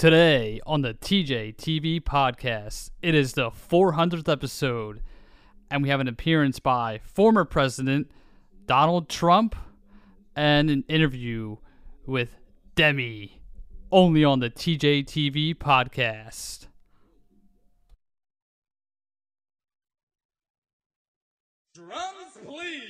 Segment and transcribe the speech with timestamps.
[0.00, 5.02] Today on the TJ TV podcast, it is the 400th episode,
[5.70, 8.10] and we have an appearance by former President
[8.64, 9.54] Donald Trump
[10.34, 11.58] and an interview
[12.06, 12.38] with
[12.76, 13.42] Demi,
[13.92, 16.68] only on the TJ TV podcast.
[21.74, 22.89] Drums, please.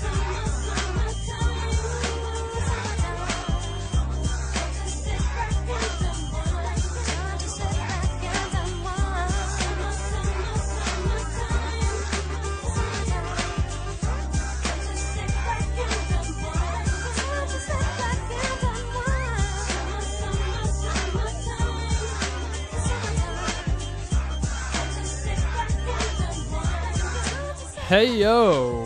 [27.91, 28.85] Hey yo!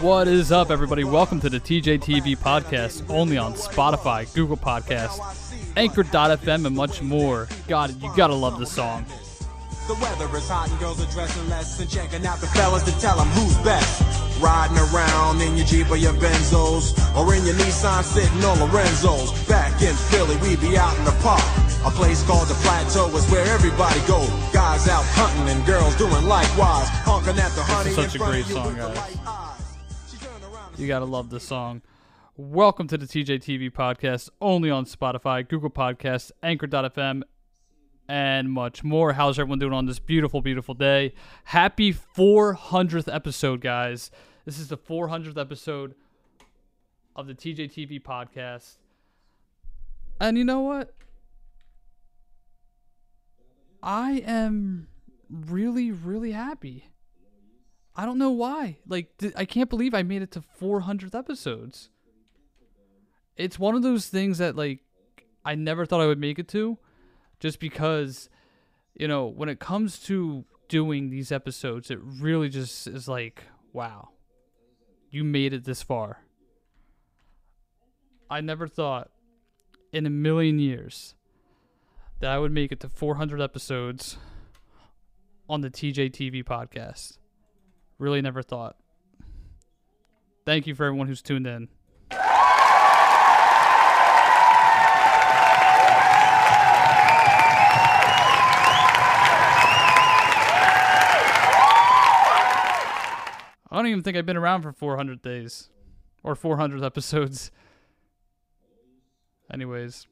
[0.00, 1.02] What is up, everybody?
[1.02, 5.18] Welcome to the TJ TV podcast, only on Spotify, Google Podcasts,
[5.76, 7.48] Anchor.fm, and much more.
[7.66, 9.04] God, you gotta love this song.
[9.88, 12.96] The weather is hot and girls are dressing less and checking out the fellas to
[13.00, 14.40] tell them who's best.
[14.40, 19.32] Riding around in your Jeep or your Benzos, or in your Nissan sitting on Lorenzo's.
[19.48, 21.65] Back in Philly, we be out in the park.
[21.86, 24.26] A place called the Plateau is where everybody go.
[24.52, 26.88] Guys out hunting and girls doing likewise.
[27.04, 28.96] Honking at the honey such a great song, guys.
[28.96, 29.76] right eyes.
[30.10, 31.82] She turned around and You gotta love this song.
[32.36, 37.22] Welcome to the TJ TV podcast, only on Spotify, Google Podcasts, Anchor.fm,
[38.08, 39.12] and much more.
[39.12, 41.14] How's everyone doing on this beautiful, beautiful day?
[41.44, 44.10] Happy 400th episode, guys.
[44.44, 45.94] This is the 400th episode
[47.14, 48.78] of the TJ TV podcast.
[50.20, 50.92] And you know what?
[53.86, 54.88] I am
[55.30, 56.86] really, really happy.
[57.94, 58.78] I don't know why.
[58.84, 61.88] Like, th- I can't believe I made it to 400 episodes.
[63.36, 64.80] It's one of those things that, like,
[65.44, 66.78] I never thought I would make it to,
[67.38, 68.28] just because,
[68.98, 74.08] you know, when it comes to doing these episodes, it really just is like, wow,
[75.10, 76.24] you made it this far.
[78.28, 79.10] I never thought
[79.92, 81.14] in a million years
[82.20, 84.16] that I would make it to 400 episodes
[85.48, 87.18] on the TJ TV podcast.
[87.98, 88.76] Really never thought.
[90.44, 91.68] Thank you for everyone who's tuned in.
[103.68, 105.68] I don't even think I've been around for 400 days
[106.22, 107.50] or 400 episodes.
[109.52, 110.06] Anyways,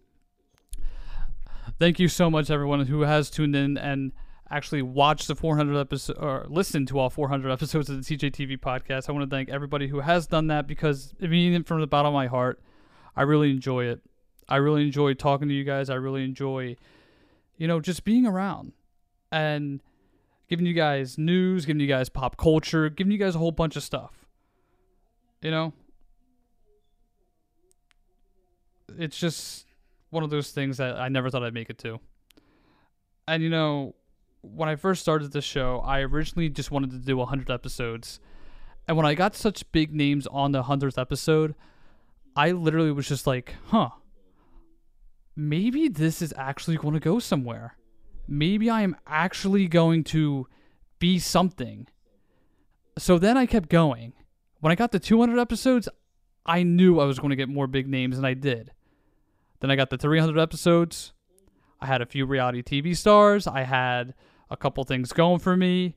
[1.79, 4.13] thank you so much, everyone who has tuned in and
[4.51, 9.09] actually watched the 400 episode or listened to all 400 episodes of the TJTV podcast.
[9.09, 12.09] I want to thank everybody who has done that because I mean from the bottom
[12.09, 12.61] of my heart.
[13.17, 14.01] I really enjoy it.
[14.49, 15.89] I really enjoy talking to you guys.
[15.89, 16.77] I really enjoy,
[17.57, 18.73] you know, just being around
[19.33, 19.81] and
[20.49, 23.77] giving you guys news, giving you guys pop culture, giving you guys a whole bunch
[23.77, 24.27] of stuff.
[25.41, 25.73] You know,
[28.99, 29.67] it's just
[30.15, 32.01] one of those things that I never thought I'd make it to.
[33.29, 33.95] And you know,
[34.43, 38.21] when I first started this show, I originally just wanted to do 100 episodes.
[38.87, 41.55] And when I got such big names on the 100th episode,
[42.37, 43.91] I literally was just like, huh,
[45.37, 47.77] maybe this is actually going to go somewhere.
[48.29, 50.47] Maybe I am actually going to
[50.99, 51.87] be something.
[52.99, 54.13] So then I kept going.
[54.61, 55.89] When I got to 200 episodes,
[56.47, 58.73] I knew I was going to get more big names, and I did.
[59.65, 61.15] Then I got the 300 episodes.
[61.81, 63.47] I had a few reality TV stars.
[63.47, 64.13] I had
[64.51, 65.97] a couple things going for me.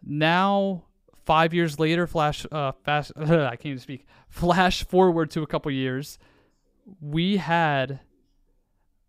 [0.00, 0.84] Now,
[1.24, 4.06] five years later, flash, uh, fast, I can't even speak.
[4.28, 6.20] Flash forward to a couple years,
[7.00, 7.98] we had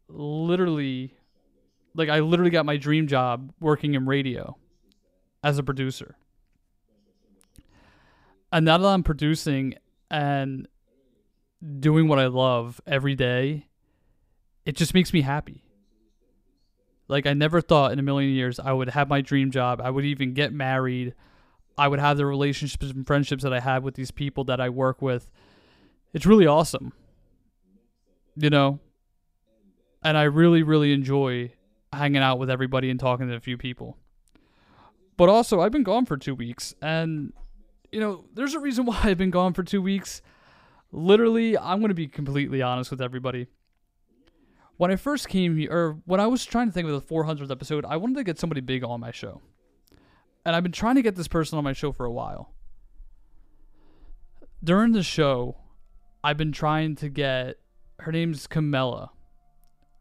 [0.07, 1.13] literally,
[1.93, 4.57] like, I literally got my dream job working in radio.
[5.43, 6.15] as a producer.
[8.51, 9.75] And now that I'm producing
[10.09, 10.67] and
[11.79, 13.67] doing what I love every day,
[14.65, 15.63] it just makes me happy.
[17.07, 19.79] Like I never thought in a million years I would have my dream job.
[19.81, 21.13] I would even get married.
[21.77, 24.69] I would have the relationships and friendships that I have with these people that I
[24.69, 25.29] work with.
[26.13, 26.94] It's really awesome.
[28.35, 28.79] You know?
[30.03, 31.51] And I really, really enjoy
[31.94, 33.97] hanging out with everybody and talking to a few people.
[35.17, 37.31] But also, I've been gone for two weeks, and
[37.91, 40.21] you know, there's a reason why I've been gone for two weeks.
[40.91, 43.47] Literally, I'm going to be completely honest with everybody.
[44.77, 47.50] When I first came here, or when I was trying to think of the 400th
[47.50, 49.42] episode, I wanted to get somebody big on my show.
[50.45, 52.51] And I've been trying to get this person on my show for a while.
[54.63, 55.57] During the show,
[56.24, 57.56] I've been trying to get
[58.00, 59.12] her name's Camilla.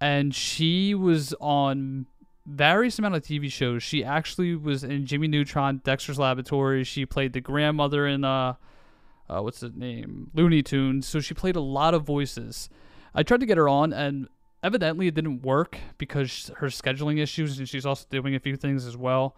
[0.01, 2.07] And she was on
[2.47, 3.83] various amount of TV shows.
[3.83, 6.85] She actually was in Jimmy Neutron, Dexter's Laboratory.
[6.85, 8.55] She played the grandmother in uh,
[9.31, 10.31] uh what's the name?
[10.35, 11.07] Looney Tunes.
[11.07, 12.69] So she played a lot of voices.
[13.15, 14.29] I tried to get her on and
[14.65, 18.87] evidently it didn't work because her scheduling issues and she's also doing a few things
[18.87, 19.37] as well.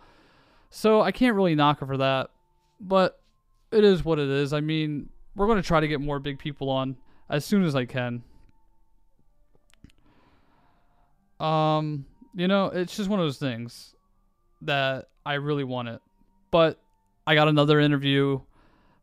[0.70, 2.31] So I can't really knock her for that.
[2.81, 3.20] But
[3.73, 4.52] it is what it is.
[4.52, 6.96] I mean, we're going to try to get more big people on
[7.28, 8.23] as soon as I can.
[11.40, 13.94] Um, you know, it's just one of those things
[14.62, 16.00] that I really want it.
[16.52, 16.78] But
[17.26, 18.40] I got another interview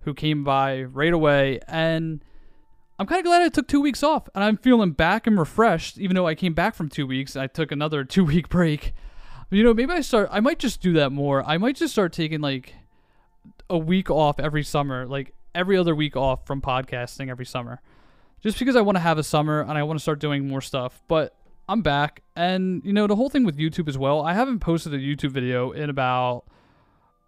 [0.02, 2.24] who came by right away and
[3.04, 5.98] I'm kind of glad I took 2 weeks off and I'm feeling back and refreshed
[5.98, 7.36] even though I came back from 2 weeks.
[7.36, 8.94] I took another 2 week break.
[9.52, 11.44] You know, maybe I start I might just do that more.
[11.46, 12.76] I might just start taking like
[13.70, 17.82] a week off every summer, like every other week off from podcasting every summer.
[18.42, 20.62] Just because I want to have a summer and I want to start doing more
[20.62, 21.02] stuff.
[21.10, 21.36] But
[21.68, 24.22] I'm back, and you know the whole thing with YouTube as well.
[24.22, 26.46] I haven't posted a YouTube video in about,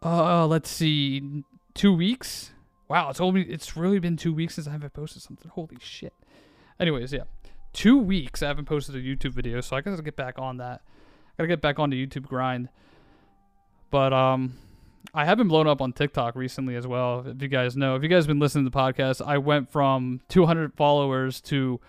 [0.03, 1.43] uh, let's see,
[1.73, 2.51] two weeks.
[2.87, 5.49] Wow, it's only it's really been two weeks since I haven't posted something.
[5.51, 6.13] Holy shit.
[6.79, 7.23] Anyways, yeah,
[7.73, 10.81] two weeks I haven't posted a YouTube video, so I gotta get back on that.
[10.85, 12.69] I gotta get back on the YouTube grind.
[13.89, 14.57] But um,
[15.13, 17.25] I have been blown up on TikTok recently as well.
[17.25, 20.21] If you guys know, if you guys been listening to the podcast, I went from
[20.29, 21.79] 200 followers to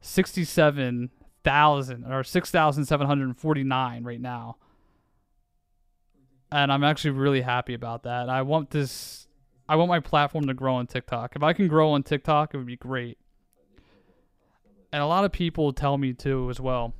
[0.00, 1.10] 67
[1.42, 4.56] thousand or six thousand seven hundred and forty nine right now,
[6.52, 8.28] and I'm actually really happy about that.
[8.28, 9.26] I want this.
[9.70, 11.36] I want my platform to grow on TikTok.
[11.36, 13.16] If I can grow on TikTok, it would be great.
[14.92, 16.92] And a lot of people tell me too as well.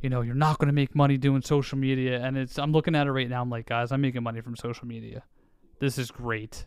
[0.00, 2.58] You know, you're not going to make money doing social media, and it's.
[2.58, 3.42] I'm looking at it right now.
[3.42, 5.22] I'm like, guys, I'm making money from social media.
[5.78, 6.66] This is great.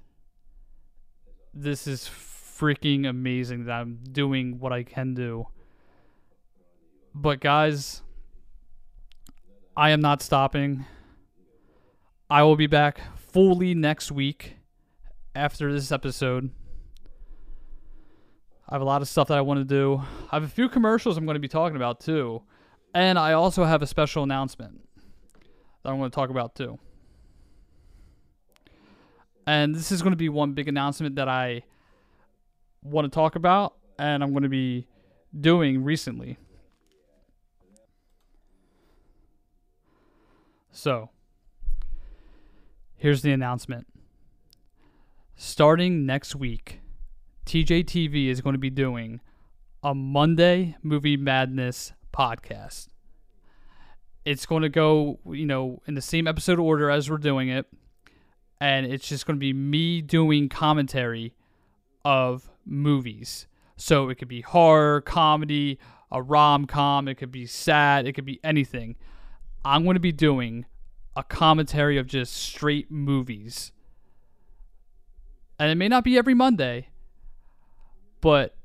[1.54, 5.48] This is freaking amazing that I'm doing what I can do
[7.22, 8.04] but guys,
[9.76, 10.86] I am not stopping.
[12.30, 14.57] I will be back fully next week
[15.38, 16.50] after this episode.
[18.68, 20.02] I have a lot of stuff that I want to do.
[20.32, 22.42] I have a few commercials I'm going to be talking about too.
[22.94, 24.82] And I also have a special announcement
[25.84, 26.80] that I'm going to talk about too.
[29.46, 31.62] And this is going to be one big announcement that I
[32.82, 34.88] want to talk about and I'm going to be
[35.40, 36.38] doing recently.
[40.72, 41.10] So,
[42.98, 43.88] here's the announcement.
[45.40, 46.80] Starting next week,
[47.46, 49.22] TJTV is going to be doing
[49.84, 52.88] a Monday Movie Madness podcast.
[54.26, 57.68] It's going to go, you know, in the same episode order as we're doing it.
[58.60, 61.36] And it's just going to be me doing commentary
[62.04, 63.46] of movies.
[63.76, 65.78] So it could be horror, comedy,
[66.12, 68.96] a rom com, it could be sad, it could be anything.
[69.64, 70.66] I'm going to be doing
[71.16, 73.72] a commentary of just straight movies.
[75.60, 76.90] And it may not be every Monday,
[78.22, 78.56] but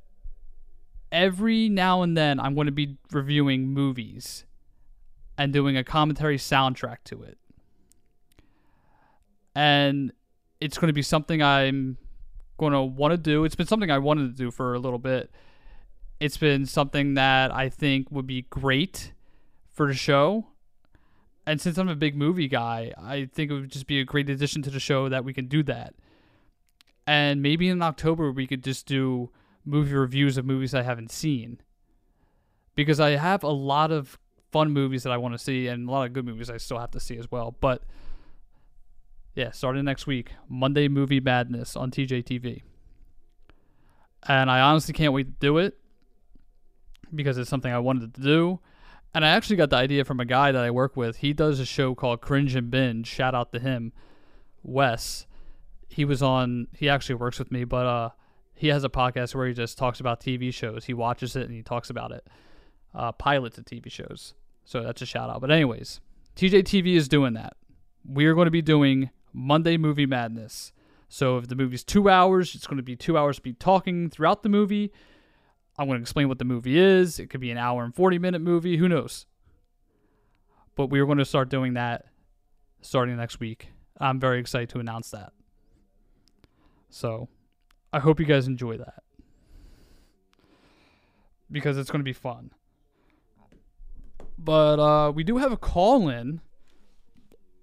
[1.10, 4.44] every now and then I'm going to be reviewing movies
[5.38, 7.38] and doing a commentary soundtrack to it.
[9.54, 10.12] And
[10.60, 11.96] it's going to be something I'm
[12.58, 13.44] going to want to do.
[13.44, 15.30] It's been something I wanted to do for a little bit.
[16.20, 19.12] It's been something that I think would be great
[19.72, 20.46] for the show
[21.46, 24.30] and since I'm a big movie guy, I think it would just be a great
[24.30, 25.94] addition to the show that we can do that.
[27.06, 29.30] And maybe in October we could just do
[29.64, 31.60] movie reviews of movies I haven't seen.
[32.74, 34.18] Because I have a lot of
[34.50, 36.78] fun movies that I want to see and a lot of good movies I still
[36.78, 37.56] have to see as well.
[37.60, 37.82] But
[39.34, 42.62] yeah, starting next week, Monday Movie Madness on TJTV.
[44.28, 45.78] And I honestly can't wait to do it
[47.14, 48.60] because it's something I wanted to do
[49.14, 51.18] and I actually got the idea from a guy that I work with.
[51.18, 53.06] He does a show called Cringe and Binge.
[53.06, 53.92] Shout out to him,
[54.62, 55.26] Wes,
[55.92, 56.68] he was on.
[56.74, 58.10] He actually works with me, but uh,
[58.54, 60.86] he has a podcast where he just talks about TV shows.
[60.86, 62.26] He watches it and he talks about it.
[62.94, 64.34] Uh, pilots of TV shows.
[64.64, 65.40] So that's a shout out.
[65.40, 66.00] But anyways,
[66.36, 67.56] TJTV is doing that.
[68.08, 70.72] We are going to be doing Monday Movie Madness.
[71.08, 74.08] So if the movie's two hours, it's going to be two hours of me talking
[74.08, 74.92] throughout the movie.
[75.78, 77.18] I'm going to explain what the movie is.
[77.18, 78.78] It could be an hour and 40 minute movie.
[78.78, 79.26] Who knows?
[80.74, 82.06] But we are going to start doing that
[82.80, 83.68] starting next week.
[83.98, 85.32] I'm very excited to announce that.
[86.92, 87.30] So
[87.90, 89.02] I hope you guys enjoy that
[91.50, 92.50] because it's going to be fun.
[94.36, 96.42] But uh, we do have a call in.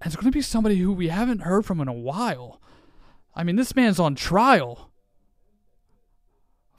[0.04, 2.60] It's going to be somebody who we haven't heard from in a while.
[3.36, 4.90] I mean, this man's on trial.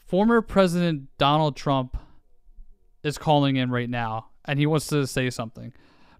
[0.07, 1.97] Former President Donald Trump
[3.05, 5.73] is calling in right now, and he wants to say something.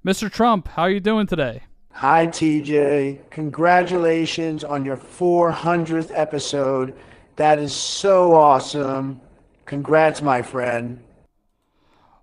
[0.07, 0.31] Mr.
[0.31, 1.65] Trump, how are you doing today?
[1.93, 3.31] Hi, TJ.
[3.31, 6.95] Congratulations on your 400th episode.
[7.37, 9.21] That is so awesome.
[9.67, 11.03] Congrats, my friend.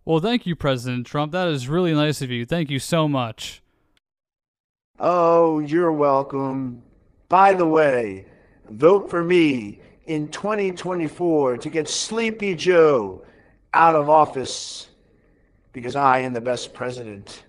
[0.04, 1.32] Well, thank you, President Trump.
[1.32, 2.46] That is really nice of you.
[2.46, 3.62] Thank you so much.
[5.00, 6.82] Oh, you're welcome.
[7.30, 8.26] By the way,
[8.70, 13.24] vote for me in 2024 to get Sleepy Joe
[13.74, 14.88] out of office
[15.72, 17.44] because I am the best president.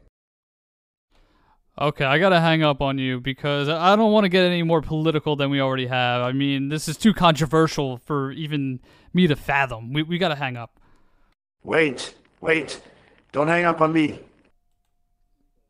[1.81, 4.83] Okay, I gotta hang up on you because I don't want to get any more
[4.83, 6.23] political than we already have.
[6.23, 8.81] I mean, this is too controversial for even
[9.15, 9.93] me to fathom.
[9.93, 10.81] We we gotta hang up.
[11.63, 12.81] Wait, wait.
[13.31, 14.19] Don't hang up on me.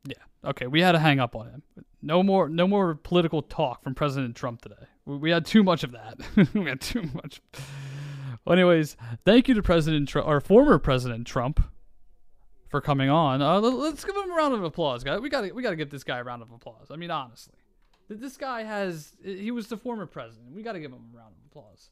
[0.07, 0.15] Yeah.
[0.45, 1.63] Okay, we had to hang up on him.
[2.01, 4.87] No more no more political talk from President Trump today.
[5.05, 6.19] We, we had too much of that.
[6.55, 7.43] we had too much.
[8.47, 8.97] Well, anyways,
[9.27, 11.63] thank you to President Trump or former President Trump
[12.69, 13.41] for coming on.
[13.43, 15.21] Uh, let- let's give him a round of applause, guys.
[15.21, 16.89] We got we got to give this guy a round of applause.
[16.91, 17.55] I mean, honestly,
[18.09, 20.55] this guy has he was the former president.
[20.55, 21.91] We got to give him a round of applause.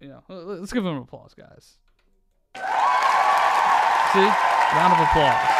[0.00, 1.76] You know, let- let's give him an applause, guys.
[4.12, 4.20] See,
[4.76, 5.56] round of applause.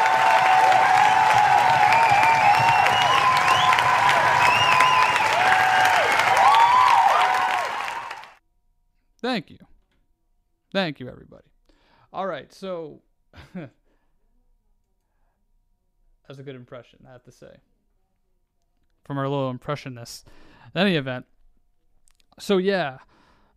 [9.20, 9.58] Thank you.
[10.72, 11.50] Thank you, everybody.
[12.12, 13.02] All right, so
[13.55, 13.71] that's
[16.38, 17.57] a good impression, I have to say,
[19.05, 20.26] from our little impressionist.
[20.75, 21.26] In any event,
[22.38, 22.99] so yeah,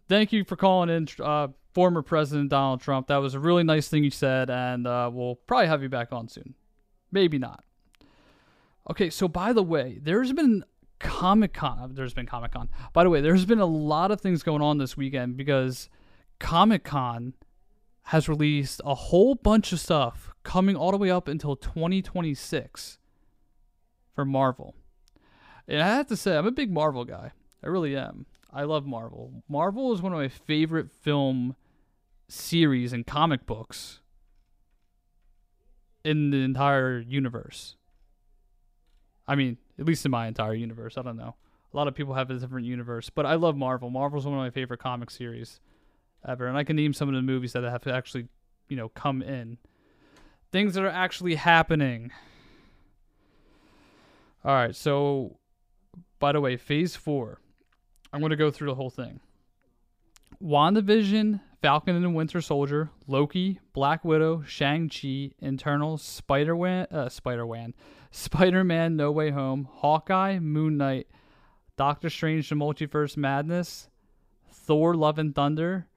[0.07, 3.07] thank you for calling in, uh, former President Donald Trump.
[3.07, 6.11] That was a really nice thing you said, and uh, we'll probably have you back
[6.11, 6.53] on soon.
[7.11, 7.63] Maybe not.
[8.89, 10.63] Okay, so by the way, there's been
[10.99, 11.93] Comic Con.
[11.95, 12.69] There's been Comic Con.
[12.91, 15.89] By the way, there's been a lot of things going on this weekend because
[16.39, 17.33] Comic Con
[18.07, 22.97] has released a whole bunch of stuff coming all the way up until 2026
[24.13, 24.75] for Marvel.
[25.67, 27.31] And I have to say, I'm a big Marvel guy.
[27.63, 28.25] I really am.
[28.51, 29.43] I love Marvel.
[29.47, 31.55] Marvel is one of my favorite film
[32.27, 34.01] series and comic books
[36.03, 37.77] in the entire universe.
[39.27, 40.97] I mean, at least in my entire universe.
[40.97, 41.35] I don't know.
[41.73, 43.89] A lot of people have a different universe, but I love Marvel.
[43.89, 45.59] Marvel's one of my favorite comic series
[46.27, 48.27] ever, and I can name some of the movies that have actually,
[48.69, 49.57] you know, come in.
[50.51, 52.11] Things that are actually happening.
[54.45, 55.37] All right, so
[56.19, 57.39] by the way, Phase 4.
[58.11, 59.19] I'm going to go through the whole thing.
[60.41, 67.73] WandaVision, Falcon and the Winter Soldier, Loki, Black Widow, Shang-Chi, Internal, Spider-Man, uh, Spider-Man,
[68.11, 71.07] Spider-Man No Way Home, Hawkeye, Moon Knight,
[71.77, 73.89] Doctor Strange The Multiverse Madness,
[74.51, 75.87] Thor Love and Thunder,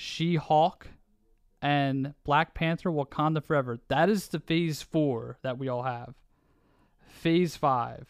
[0.00, 0.86] She-Hulk,
[1.60, 3.78] and Black Panther Wakanda Forever.
[3.88, 6.14] That is the phase 4 that we all have.
[7.08, 8.06] Phase 5.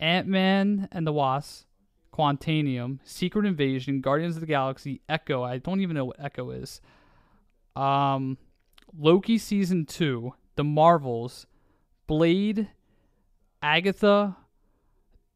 [0.00, 1.66] Ant-Man and the Wasp,
[2.14, 5.42] Quantumania, Secret Invasion, Guardians of the Galaxy, Echo.
[5.42, 6.80] I don't even know what Echo is.
[7.74, 8.38] Um,
[8.98, 11.46] Loki season two, The Marvels,
[12.06, 12.68] Blade,
[13.60, 14.38] Agatha,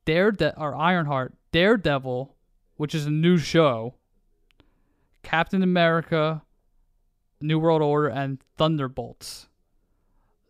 [0.06, 2.34] Daredevil or Ironheart, Daredevil,
[2.76, 3.96] which is a new show,
[5.22, 6.42] Captain America,
[7.40, 9.48] New World Order, and Thunderbolts.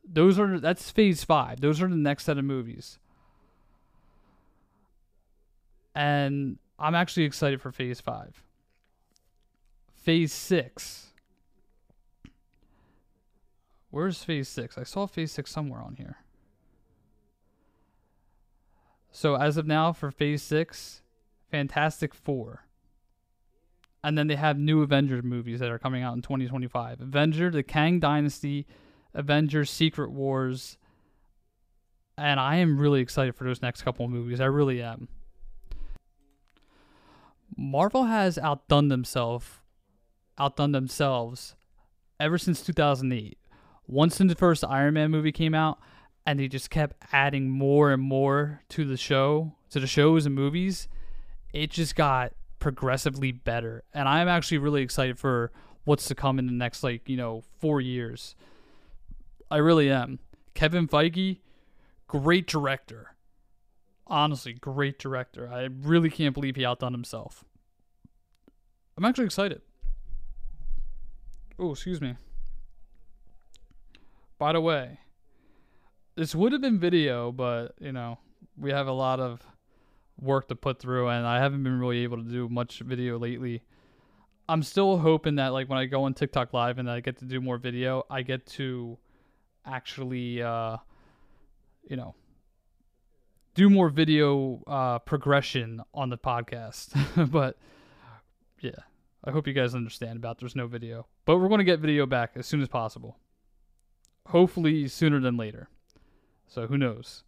[0.05, 1.61] Those are that's Phase Five.
[1.61, 2.99] Those are the next set of movies
[5.95, 8.43] and I'm actually excited for Phase 5.
[9.93, 11.09] Phase 6.
[13.91, 14.79] Where's Phase 6?
[14.79, 16.19] I saw Phase 6 somewhere on here.
[19.11, 21.03] So, as of now, for Phase 6,
[21.51, 22.65] Fantastic Four.
[24.03, 27.63] And then they have new Avengers movies that are coming out in 2025 Avenger, The
[27.63, 28.67] Kang Dynasty,
[29.15, 30.79] Avengers Secret Wars,
[32.17, 34.41] and I am really excited for those next couple of movies.
[34.41, 35.09] I really am.
[37.57, 39.47] Marvel has outdone themselves,
[40.39, 41.55] outdone themselves,
[42.19, 43.39] ever since 2008.
[43.87, 45.79] Once the first Iron Man movie came out,
[46.27, 50.35] and they just kept adding more and more to the show, to the shows and
[50.35, 50.89] movies,
[51.53, 53.83] it just got progressively better.
[53.93, 55.51] And I'm actually really excited for
[55.85, 58.37] what's to come in the next like you know four years.
[59.51, 60.21] I really am.
[60.55, 61.39] Kevin Feige,
[62.07, 63.17] great director.
[64.07, 65.51] Honestly, great director.
[65.53, 67.45] I really can't believe he outdone himself.
[68.97, 69.63] I'm actually excited.
[71.59, 72.17] Oh, excuse me.
[74.39, 74.99] By the way,
[76.17, 78.19] this would have been video, but you know,
[78.57, 79.47] we have a lot of
[80.21, 83.63] work to put through and I haven't been really able to do much video lately.
[84.49, 87.25] I'm still hoping that like when I go on TikTok live and I get to
[87.25, 88.99] do more video, I get to
[89.65, 90.77] actually uh
[91.89, 92.15] you know
[93.55, 97.31] do more video uh progression on the podcast.
[97.31, 97.57] but
[98.61, 98.73] yeah,
[99.25, 101.07] I hope you guys understand about there's no video.
[101.25, 103.19] But we're going to get video back as soon as possible.
[104.29, 105.69] Hopefully sooner than later.
[106.47, 107.25] So who knows?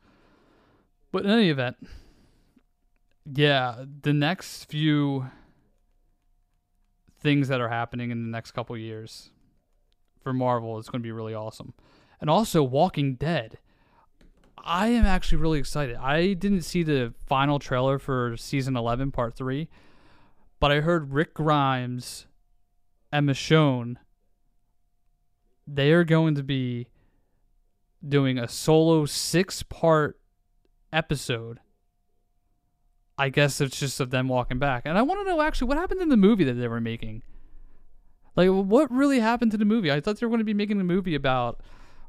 [1.12, 1.76] But in any event,
[3.24, 5.26] yeah, the next few
[7.20, 9.30] things that are happening in the next couple years
[10.22, 11.74] for Marvel is going to be really awesome.
[12.20, 13.58] And also Walking Dead.
[14.64, 15.96] I am actually really excited.
[15.96, 19.68] I didn't see the final trailer for season 11 part 3,
[20.60, 22.26] but I heard Rick Grimes
[23.10, 23.96] and Michonne
[25.66, 26.88] they are going to be
[28.06, 30.18] doing a solo 6-part
[30.92, 31.60] episode.
[33.22, 34.82] I guess it's just of them walking back.
[34.84, 37.22] And I want to know actually what happened in the movie that they were making.
[38.34, 39.92] Like, what really happened to the movie?
[39.92, 41.60] I thought they were going to be making a movie about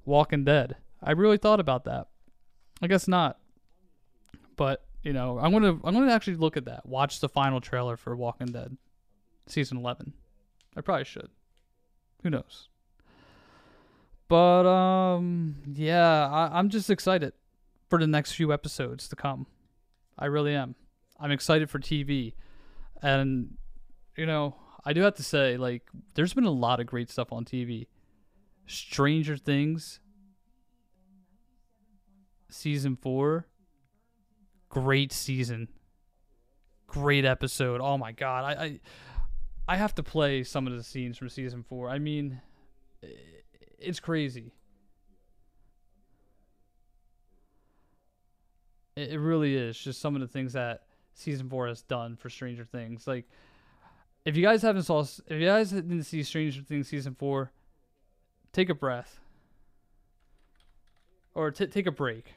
[0.05, 0.75] Walking Dead.
[1.03, 2.07] I really thought about that.
[2.81, 3.37] I guess not.
[4.55, 6.87] But you know, I'm gonna I'm gonna actually look at that.
[6.87, 8.75] Watch the final trailer for Walking Dead,
[9.45, 10.13] season 11.
[10.75, 11.29] I probably should.
[12.23, 12.69] Who knows?
[14.29, 17.33] But um, yeah, I, I'm just excited
[17.87, 19.45] for the next few episodes to come.
[20.17, 20.73] I really am.
[21.19, 22.33] I'm excited for TV,
[23.01, 23.55] and
[24.17, 25.83] you know, I do have to say, like,
[26.15, 27.87] there's been a lot of great stuff on TV.
[28.65, 29.99] Stranger Things,
[32.49, 33.47] season four,
[34.69, 35.69] great season,
[36.87, 37.81] great episode.
[37.81, 38.79] Oh my god, I, I,
[39.67, 41.89] I have to play some of the scenes from season four.
[41.89, 42.41] I mean,
[43.79, 44.53] it's crazy.
[48.95, 49.77] It, it really is.
[49.77, 53.25] Just some of the things that season four has done for Stranger Things, like
[54.25, 57.51] if you guys haven't saw if you guys didn't see Stranger Things season four,
[58.51, 59.19] take a breath.
[61.35, 62.33] Or t- take a break.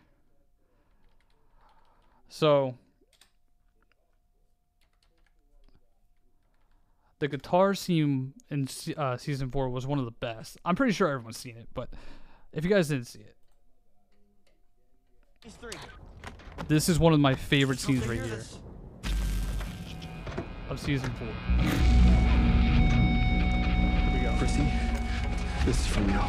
[2.28, 2.76] So
[7.18, 10.58] the guitar scene in uh, season four was one of the best.
[10.64, 11.90] I'm pretty sure everyone's seen it, but
[12.52, 13.36] if you guys didn't see it,
[16.68, 18.42] this is one of my favorite scenes right here
[20.68, 21.28] of season four.
[21.62, 21.72] Here
[24.12, 24.32] we go.
[24.38, 24.66] Chrissy,
[25.64, 26.20] this is from you.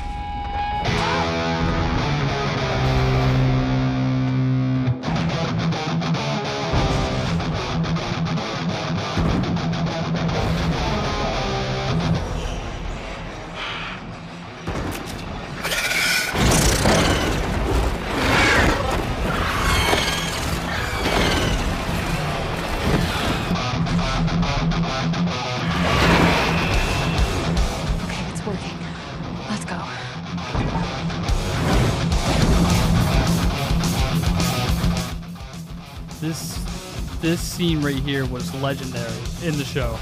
[37.27, 39.11] This scene right here was legendary
[39.43, 39.97] in the show.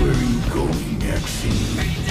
[0.00, 2.01] Where are you going next?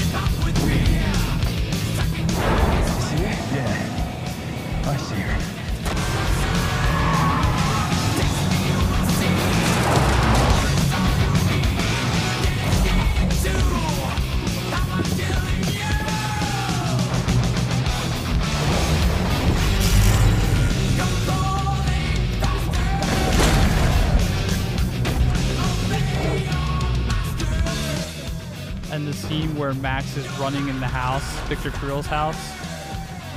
[29.61, 32.51] where Max is running in the house, Victor Creel's house.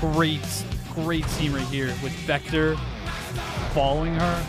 [0.00, 0.40] Great,
[0.94, 2.78] great scene right here with Vecna
[3.74, 4.46] following her.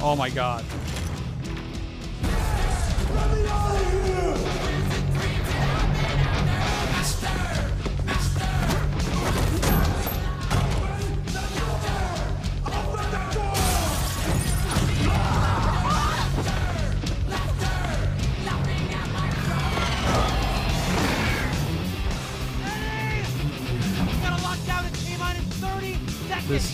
[0.00, 0.64] Oh my god.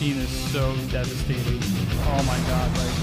[0.04, 1.60] Scene is so devastating.
[2.12, 2.96] Oh my god, like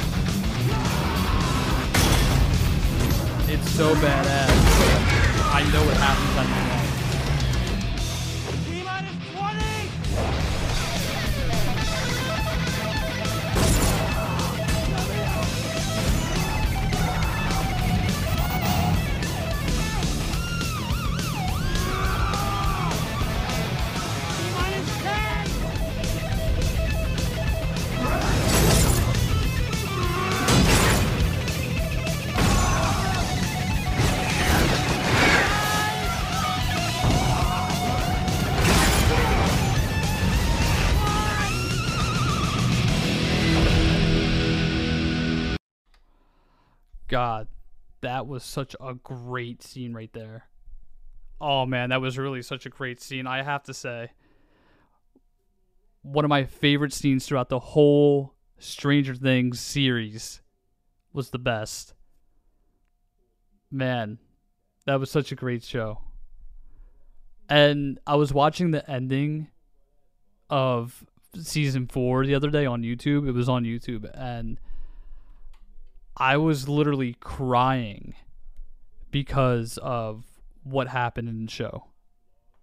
[3.50, 4.52] it's so badass.
[5.52, 6.81] I know what happens at the
[47.12, 47.50] God,
[48.00, 50.48] that was such a great scene right there.
[51.42, 53.28] Oh man, that was really such a great scene.
[53.28, 54.12] I have to say,
[56.04, 60.42] one of my favorite scenes throughout the whole Stranger Things series
[61.12, 61.94] was the best.
[63.70, 64.18] Man,
[64.86, 66.00] that was such a great show.
[67.50, 69.50] And I was watching the ending
[70.50, 71.04] of
[71.36, 73.28] season four the other day on YouTube.
[73.28, 74.60] It was on YouTube, and
[76.22, 78.14] I was literally crying
[79.10, 80.24] because of
[80.62, 81.88] what happened in the show.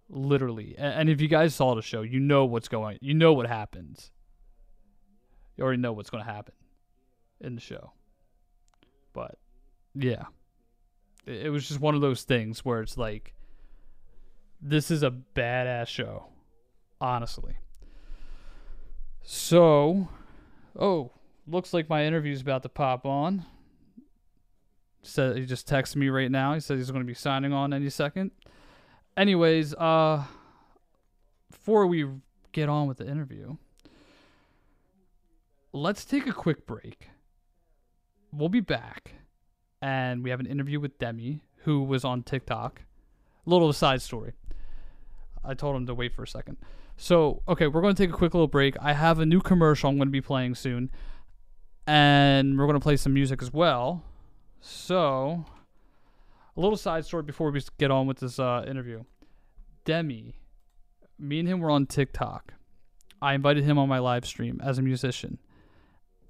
[0.08, 0.76] Literally.
[0.78, 4.12] And if you guys saw the show, you know what's going you know what happens.
[5.56, 6.54] You already know what's going to happen
[7.40, 7.90] in the show.
[9.12, 9.40] But
[9.92, 10.26] yeah.
[11.26, 13.34] It was just one of those things where it's like
[14.62, 16.26] this is a badass show.
[17.00, 17.56] Honestly.
[19.24, 20.06] So,
[20.78, 21.10] oh,
[21.50, 23.44] looks like my interview's about to pop on.
[25.02, 26.54] Said he just texted me right now.
[26.54, 28.30] He said he's going to be signing on any second.
[29.16, 30.24] Anyways, uh,
[31.50, 32.06] before we
[32.52, 33.56] get on with the interview,
[35.72, 37.08] let's take a quick break.
[38.32, 39.12] We'll be back,
[39.80, 42.82] and we have an interview with Demi, who was on TikTok.
[43.46, 44.32] A little side story.
[45.44, 46.58] I told him to wait for a second.
[46.96, 48.76] So, okay, we're going to take a quick little break.
[48.80, 50.90] I have a new commercial I'm going to be playing soon
[51.88, 54.04] and we're going to play some music as well.
[54.60, 55.46] So,
[56.54, 59.04] a little side story before we get on with this uh, interview.
[59.86, 60.34] Demi,
[61.18, 62.52] me and him were on TikTok.
[63.22, 65.38] I invited him on my live stream as a musician,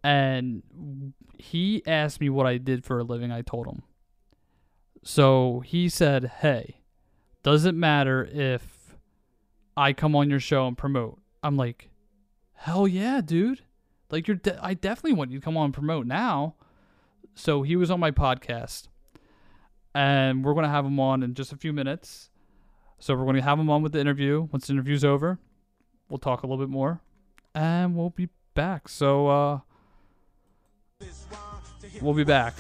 [0.05, 0.63] and
[1.37, 3.33] he asked me what I did for a living.
[3.33, 3.83] I told him.
[5.03, 6.83] So he said, "Hey,
[7.43, 8.95] does it matter if
[9.77, 11.91] I come on your show and promote?" I'm like,
[12.55, 13.63] "Hell yeah, dude!"
[14.11, 16.55] Like you're, de- I definitely want you to come on and promote now.
[17.35, 18.89] So he was on my podcast,
[19.95, 22.31] and we're gonna have him on in just a few minutes.
[22.99, 24.49] So we're gonna have him on with the interview.
[24.51, 25.39] Once the interview's over,
[26.09, 27.01] we'll talk a little bit more,
[27.55, 28.89] and we'll be back.
[28.89, 29.61] So uh,
[32.01, 32.55] we'll be back.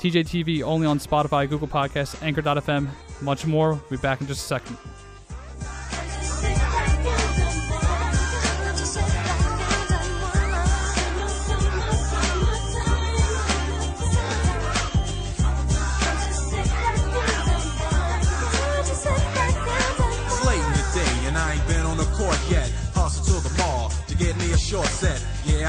[0.00, 2.88] TJTV only on Spotify, Google Podcasts, Anchor.fm,
[3.22, 3.74] much more.
[3.74, 4.76] We'll be back in just a second.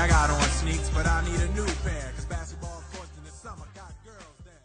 [0.06, 2.12] I got on sneaks, but I need a new pair.
[2.15, 4.62] Cause basketball courts in the summer got girls there.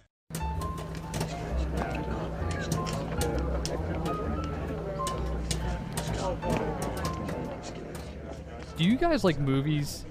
[8.76, 10.04] Do you guys like movies?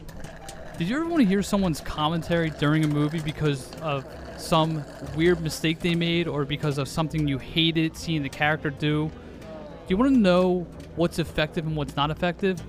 [0.80, 4.84] Did you ever want to hear someone's commentary during a movie because of some
[5.15, 9.12] weird mistake they made or because of something you hated seeing the character do?
[9.12, 10.65] Do you want to know
[10.96, 12.60] what's effective and what's not effective?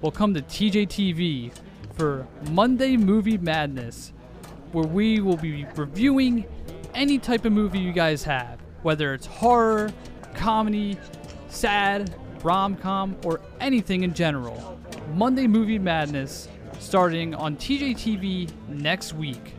[0.00, 1.52] Well, come to TJTV
[1.94, 4.12] for Monday Movie Madness,
[4.72, 6.46] where we will be reviewing
[6.94, 9.92] any type of movie you guys have, whether it's horror,
[10.34, 10.98] comedy,
[11.48, 14.78] sad, rom com, or anything in general.
[15.14, 19.54] Monday Movie Madness starting on TJTV next week.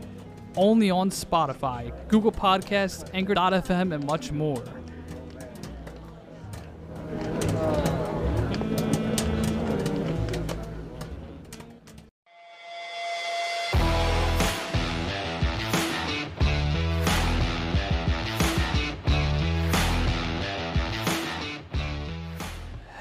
[0.56, 4.62] Only on Spotify, Google Podcasts, Anchor.fm, and much more.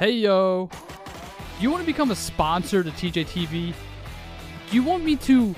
[0.04, 0.68] Hey yo.
[0.68, 3.74] Do you want to become a sponsor to TJTV?
[4.70, 5.56] Do you want me to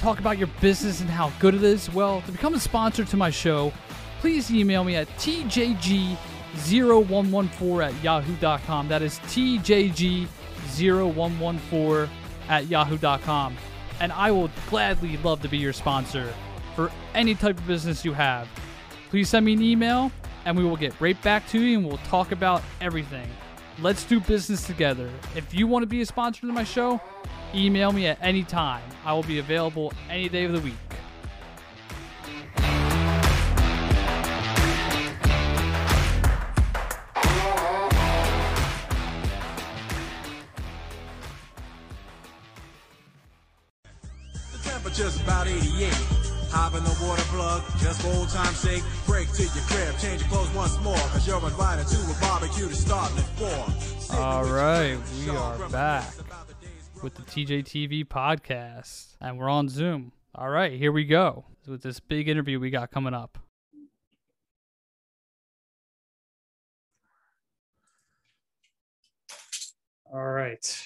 [0.00, 1.90] talk about your business and how good it is?
[1.94, 3.72] Well, to become a sponsor to my show,
[4.20, 8.88] please email me at tjg0114 at yahoo.com.
[8.88, 12.08] That is tjg0114
[12.50, 13.56] at yahoo.com.
[14.00, 16.30] And I will gladly love to be your sponsor
[16.76, 18.48] for any type of business you have.
[19.08, 20.12] Please send me an email
[20.44, 23.26] and we will get right back to you and we'll talk about everything.
[23.80, 25.08] Let's do business together.
[25.36, 27.00] If you want to be a sponsor to my show,
[27.54, 28.82] email me at any time.
[29.04, 30.74] I will be available any day of the week.
[47.60, 48.82] The just for old time's sake.
[49.06, 52.68] Break to your crib, change your clothes once more, cause you're invited to a barbecue
[52.68, 54.18] to start at four.
[54.18, 56.12] All right, we are back
[57.02, 60.12] with the TJTV podcast, and we're on Zoom.
[60.34, 63.38] All right, here we go with this big interview we got coming up.
[70.10, 70.82] All right.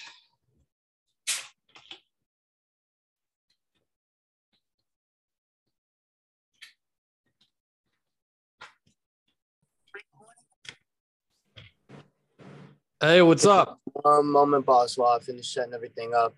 [13.03, 13.81] Hey, what's up?
[14.05, 16.33] Um, moment boss while I finish setting everything up.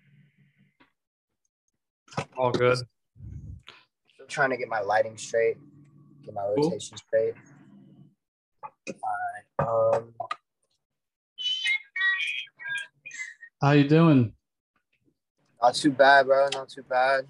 [2.36, 2.78] All good.
[4.14, 5.58] Still trying to get my lighting straight,
[6.24, 6.64] get my Cool.
[6.70, 7.34] rotation straight.
[9.60, 10.02] Alright.
[10.02, 10.12] Um,
[13.62, 14.32] How you doing?
[15.62, 16.48] not too bad, bro.
[16.52, 17.28] Not too bad.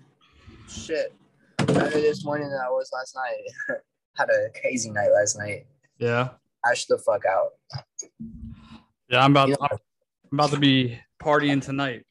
[0.67, 1.13] Shit.
[1.59, 3.79] Better this morning than I was last night.
[4.17, 5.67] Had a crazy night last night.
[5.99, 6.31] Yeah.
[6.65, 7.51] Ash the fuck out.
[9.09, 9.79] Yeah, I'm about I'm
[10.39, 12.05] about to be partying tonight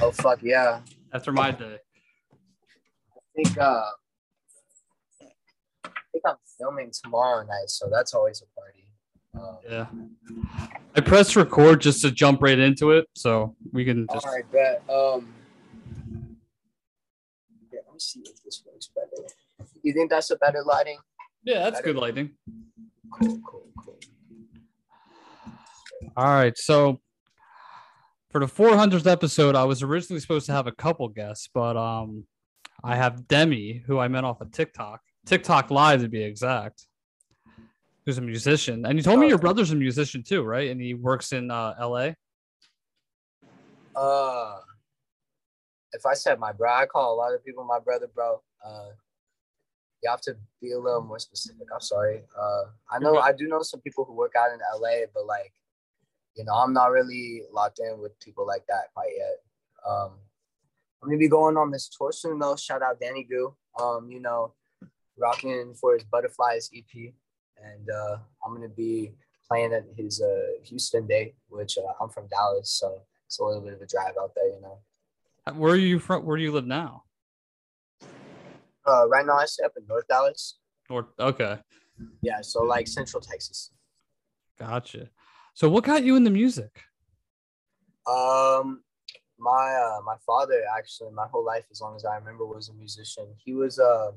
[0.00, 0.80] Oh fuck yeah.
[1.12, 1.78] after my day.
[1.80, 3.82] I think uh
[5.24, 5.28] I
[6.12, 8.84] think I'm filming tomorrow night, so that's always a party.
[9.34, 9.86] Um, Yeah.
[10.94, 14.50] I pressed record just to jump right into it, so we can just All right,
[14.50, 14.82] bet.
[14.88, 15.34] Um,
[17.70, 19.28] yeah, let me see if this works better.
[19.82, 20.98] You think that's a better lighting?
[21.44, 22.30] Yeah, that's good lighting.
[23.12, 23.98] Cool, cool, cool.
[26.14, 27.00] All right, so
[28.30, 32.24] for the 400th episode, I was originally supposed to have a couple guests, but um,
[32.84, 36.86] I have Demi, who I met off of TikTok, TikTok Live to be exact,
[38.04, 40.70] who's a musician, and you told me your brother's a musician too, right?
[40.70, 42.14] And he works in uh, L.A.
[43.94, 44.56] Uh,
[45.92, 48.42] if I said my bro, I call a lot of people my brother, bro.
[48.64, 48.88] Uh,
[50.02, 51.66] you have to be a little more specific.
[51.72, 52.22] I'm sorry.
[52.38, 55.52] Uh, I know I do know some people who work out in LA, but like,
[56.36, 59.38] you know, I'm not really locked in with people like that quite yet.
[59.88, 60.12] Um,
[61.02, 62.56] I'm gonna be going on this tour soon though.
[62.56, 63.54] Shout out Danny Goo.
[63.80, 64.54] Um, you know,
[65.18, 67.12] rocking for his Butterflies EP,
[67.62, 69.12] and uh, I'm gonna be
[69.48, 73.62] playing at his uh, Houston date, which uh, I'm from Dallas, so it's a little
[73.62, 74.78] bit of a drive out there, you know.
[75.54, 76.24] Where are you from?
[76.24, 77.04] Where do you live now?
[78.86, 80.58] Uh, right now, I stay up in North Dallas.
[80.90, 81.58] Or okay,
[82.22, 83.70] Yeah, so like Central Texas.
[84.58, 85.08] gotcha.
[85.56, 86.82] So what got you in the music?
[88.06, 88.82] Um,
[89.38, 92.74] my uh, my father actually, my whole life, as long as I remember, was a
[92.74, 93.24] musician.
[93.42, 94.10] He was uh,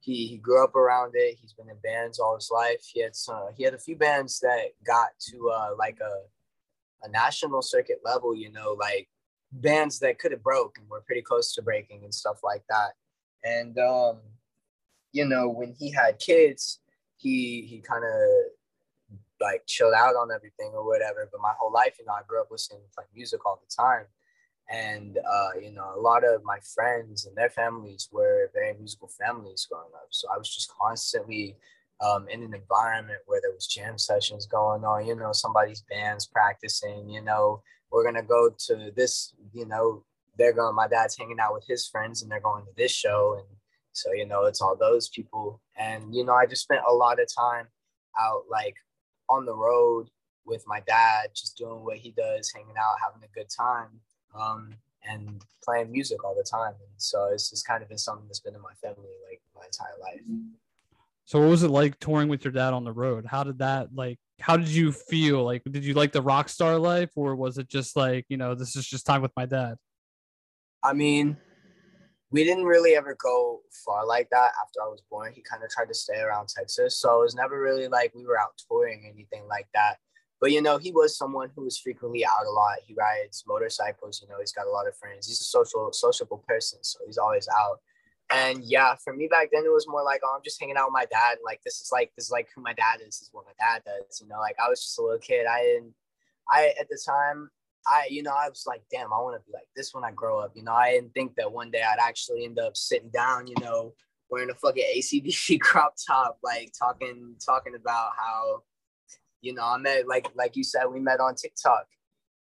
[0.00, 1.38] he he grew up around it.
[1.40, 2.84] He's been in bands all his life.
[2.92, 7.08] He had some, he had a few bands that got to uh like a a
[7.08, 8.34] national circuit level.
[8.34, 9.08] You know, like
[9.52, 12.94] bands that could have broke and were pretty close to breaking and stuff like that.
[13.44, 14.22] And um,
[15.12, 16.80] you know, when he had kids,
[17.16, 18.43] he he kind of
[19.44, 21.28] like chilled out on everything or whatever.
[21.30, 23.74] But my whole life, you know, I grew up listening to like music all the
[23.74, 24.06] time.
[24.70, 29.08] And uh, you know, a lot of my friends and their families were very musical
[29.08, 30.08] families growing up.
[30.10, 31.56] So I was just constantly
[32.00, 36.26] um, in an environment where there was jam sessions going on, you know, somebody's band's
[36.26, 40.02] practicing, you know, we're gonna go to this, you know,
[40.36, 43.36] they're going, my dad's hanging out with his friends and they're going to this show.
[43.38, 43.56] And
[43.92, 45.60] so, you know, it's all those people.
[45.76, 47.66] And, you know, I just spent a lot of time
[48.18, 48.74] out like
[49.28, 50.08] on the road
[50.46, 54.00] with my dad, just doing what he does, hanging out, having a good time,
[54.38, 54.74] um,
[55.08, 56.74] and playing music all the time.
[56.80, 59.64] And so it's just kind of been something that's been in my family like my
[59.64, 60.20] entire life.
[61.26, 63.24] So what was it like touring with your dad on the road?
[63.26, 65.44] How did that like how did you feel?
[65.44, 68.54] Like did you like the rock star life or was it just like, you know,
[68.54, 69.76] this is just time with my dad?
[70.82, 71.38] I mean,
[72.34, 75.32] we didn't really ever go far like that after I was born.
[75.32, 76.98] He kind of tried to stay around Texas.
[76.98, 79.98] So it was never really like we were out touring anything like that.
[80.40, 82.78] but you know, he was someone who was frequently out a lot.
[82.84, 84.20] He rides motorcycles.
[84.20, 85.28] You know, he's got a lot of friends.
[85.28, 87.78] He's a social, sociable person, so he's always out.
[88.32, 90.88] And yeah, for me back then, it was more like, oh, I'm just hanging out
[90.88, 91.38] with my dad.
[91.44, 93.20] Like this is like this is like who my dad is.
[93.20, 94.20] This is what my dad does.
[94.20, 95.46] You know, like I was just a little kid.
[95.46, 95.94] I didn't.
[96.50, 97.48] I at the time,
[97.86, 100.10] I you know, I was like, damn, I want to be like this when I
[100.10, 100.52] grow up.
[100.54, 103.46] You know, I didn't think that one day I'd actually end up sitting down.
[103.46, 103.94] You know,
[104.30, 108.62] wearing a fucking ACDC crop top, like talking talking about how,
[109.40, 111.86] you know, I met like like you said, we met on TikTok,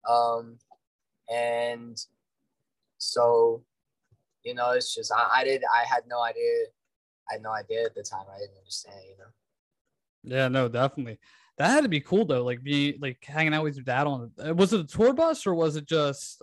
[0.08, 0.58] um,
[1.32, 1.96] and
[2.98, 3.62] so
[4.44, 6.66] you know, it's just I, I did I had no idea.
[7.28, 8.24] I had no idea at the time.
[8.34, 10.36] I didn't understand, you know.
[10.36, 11.18] Yeah, no, definitely.
[11.60, 14.30] That had to be cool though, like be like hanging out with your dad on.
[14.42, 16.40] uh, Was it a tour bus or was it just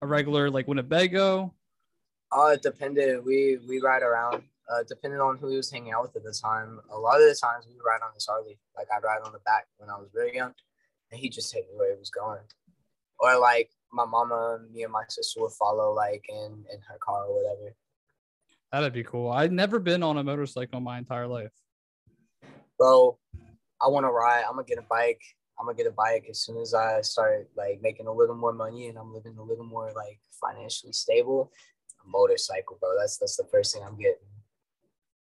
[0.00, 1.52] a regular like Winnebago?
[2.32, 3.22] Oh, it depended.
[3.22, 4.44] We we ride around.
[4.72, 6.80] Uh, depending on who he was hanging out with at the time.
[6.90, 8.58] A lot of the times we would ride on his Harley.
[8.74, 10.54] Like I'd ride on the back when I was very young,
[11.10, 12.40] and he'd just take me where he was going.
[13.20, 17.26] Or like my mama, me and my sister would follow like in in her car
[17.26, 17.76] or whatever.
[18.72, 19.30] That'd be cool.
[19.30, 21.52] I'd never been on a motorcycle my entire life.
[22.78, 23.18] Bro,
[23.84, 24.44] I want to ride.
[24.48, 25.20] I'm gonna get a bike.
[25.58, 28.52] I'm gonna get a bike as soon as I start like making a little more
[28.52, 31.52] money and I'm living a little more like financially stable.
[32.04, 32.90] A motorcycle, bro.
[32.98, 34.16] That's that's the first thing I'm getting.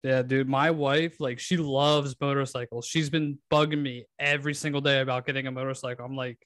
[0.03, 2.85] Yeah, dude, my wife, like, she loves motorcycles.
[2.85, 6.05] She's been bugging me every single day about getting a motorcycle.
[6.05, 6.37] I'm like,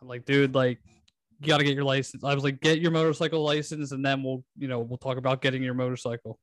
[0.00, 0.78] I'm like, dude, like,
[1.40, 2.22] you got to get your license.
[2.22, 5.42] I was like, get your motorcycle license, and then we'll, you know, we'll talk about
[5.42, 6.38] getting your motorcycle.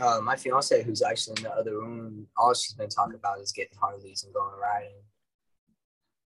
[0.00, 3.52] Uh, my fiance, who's actually in the other room, all she's been talking about is
[3.52, 5.02] getting Harleys and going riding.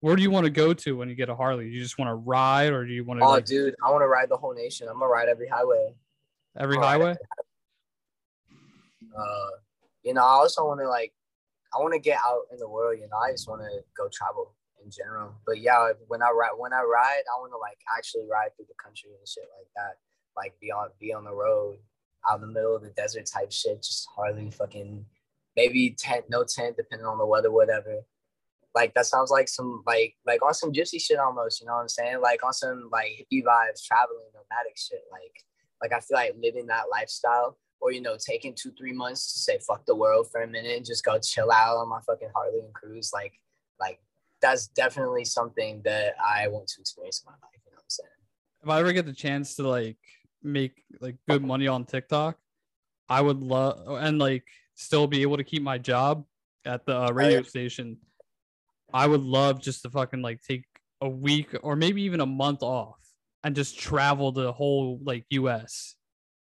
[0.00, 1.68] Where do you want to go to when you get a Harley?
[1.68, 4.02] You just want to ride, or do you want to Oh, like, dude, I want
[4.02, 4.86] to ride the whole nation.
[4.86, 5.94] I'm gonna ride every highway.
[6.58, 7.16] every highway?
[9.16, 9.50] Uh,
[10.02, 11.14] you know, I also want to like,
[11.74, 12.98] I want to get out in the world.
[13.00, 15.32] You know, I just want to go travel in general.
[15.46, 18.66] But yeah, when I ride, when I ride, I want to like actually ride through
[18.68, 19.96] the country and shit like that.
[20.36, 21.78] Like be on, be on the road,
[22.28, 23.82] out in the middle of the desert type shit.
[23.82, 25.04] Just Harley fucking,
[25.56, 28.00] maybe tent, no tent, depending on the weather, whatever.
[28.74, 31.60] Like that sounds like some like like on some gypsy shit almost.
[31.60, 32.20] You know what I'm saying?
[32.20, 35.02] Like on some like hippie vibes, traveling, nomadic shit.
[35.12, 35.44] Like
[35.80, 39.38] like I feel like living that lifestyle or you know taking two three months to
[39.38, 42.30] say fuck the world for a minute and just go chill out on my fucking
[42.34, 43.34] harley and cruise like
[43.78, 44.00] like
[44.40, 47.90] that's definitely something that i want to experience in my life you know what i'm
[47.90, 48.08] saying
[48.62, 49.98] If I ever get the chance to like
[50.44, 52.36] make like good money on TikTok,
[53.08, 56.24] I would love and like still be able to keep my job
[56.64, 57.98] at the uh, radio station.
[58.92, 60.64] I would love just to fucking like take
[61.00, 62.98] a week or maybe even a month off
[63.42, 65.96] and just travel the whole like US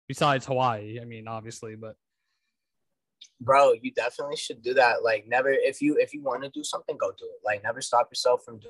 [0.08, 1.00] besides Hawaii.
[1.02, 1.95] I mean, obviously, but
[3.41, 6.63] bro you definitely should do that like never if you if you want to do
[6.63, 8.69] something go do it like never stop yourself from do-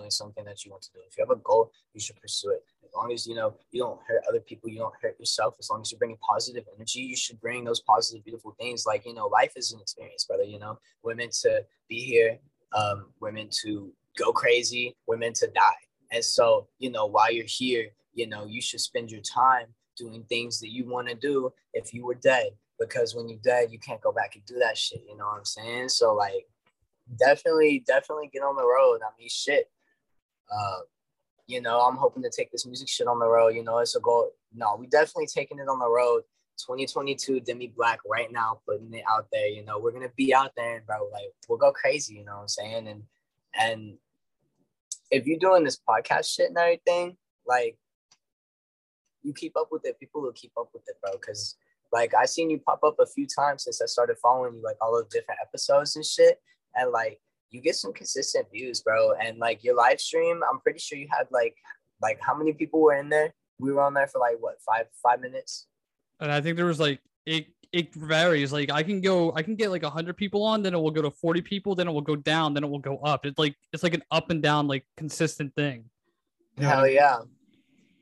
[0.00, 1.00] doing something that you want to do.
[1.06, 2.64] If you have a goal you should pursue it.
[2.84, 5.68] As long as you know you don't hurt other people you don't hurt yourself as
[5.70, 8.84] long as you're bringing positive energy you should bring those positive beautiful things.
[8.86, 10.78] Like you know life is an experience brother you know?
[11.02, 12.38] We're to be here
[12.72, 13.32] um we're
[13.62, 15.80] to go crazy we're to die.
[16.12, 20.24] And so you know while you're here you know you should spend your time doing
[20.28, 22.50] things that you want to do if you were dead.
[22.78, 25.38] Because when you're dead you can't go back and do that shit you know what
[25.38, 25.88] i'm saying?
[25.90, 26.46] So like
[27.18, 29.00] definitely definitely get on the road.
[29.02, 29.70] I mean shit
[30.50, 30.80] uh
[31.46, 33.96] you know i'm hoping to take this music shit on the road you know it's
[33.96, 36.22] a goal no we definitely taking it on the road
[36.58, 40.52] 2022 demi black right now putting it out there you know we're gonna be out
[40.56, 43.02] there bro like we'll go crazy you know what i'm saying and
[43.58, 43.94] and
[45.10, 47.76] if you're doing this podcast shit and everything like
[49.22, 51.12] you keep up with it, people will keep up with it, bro.
[51.18, 51.56] Cause
[51.92, 54.76] like I seen you pop up a few times since I started following you, like
[54.80, 56.40] all the different episodes and shit.
[56.74, 57.20] And like
[57.50, 59.12] you get some consistent views, bro.
[59.12, 61.56] And like your live stream, I'm pretty sure you had like
[62.02, 63.32] like how many people were in there?
[63.58, 65.66] We were on there for like what five five minutes.
[66.20, 68.52] and I think there was like it it varies.
[68.52, 71.02] Like I can go, I can get like hundred people on, then it will go
[71.02, 73.26] to forty people, then it will go down, then it will go up.
[73.26, 75.84] It's like it's like an up and down, like consistent thing.
[76.56, 77.18] You know what I Hell yeah.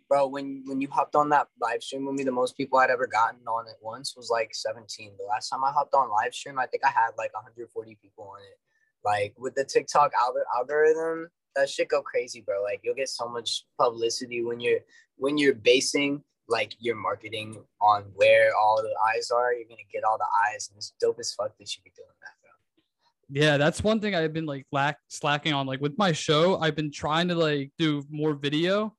[0.09, 2.91] Bro, when when you hopped on that live stream with me, the most people I'd
[2.91, 5.13] ever gotten on it once was like 17.
[5.19, 8.33] The last time I hopped on live stream, I think I had like 140 people
[8.35, 8.59] on it.
[9.05, 10.13] Like with the TikTok
[10.57, 12.63] algorithm, that shit go crazy, bro.
[12.63, 14.81] Like you'll get so much publicity when you're
[15.17, 19.53] when you're basing like your marketing on where all the eyes are.
[19.53, 22.09] You're gonna get all the eyes, and it's dope as fuck that you be doing
[22.23, 23.41] that, bro.
[23.43, 25.67] Yeah, that's one thing I've been like lack slacking on.
[25.67, 28.95] Like with my show, I've been trying to like do more video,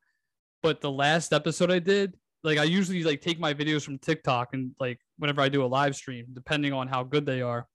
[0.62, 4.50] but the last episode I did, like I usually like take my videos from TikTok
[4.54, 7.68] and like whenever I do a live stream, depending on how good they are.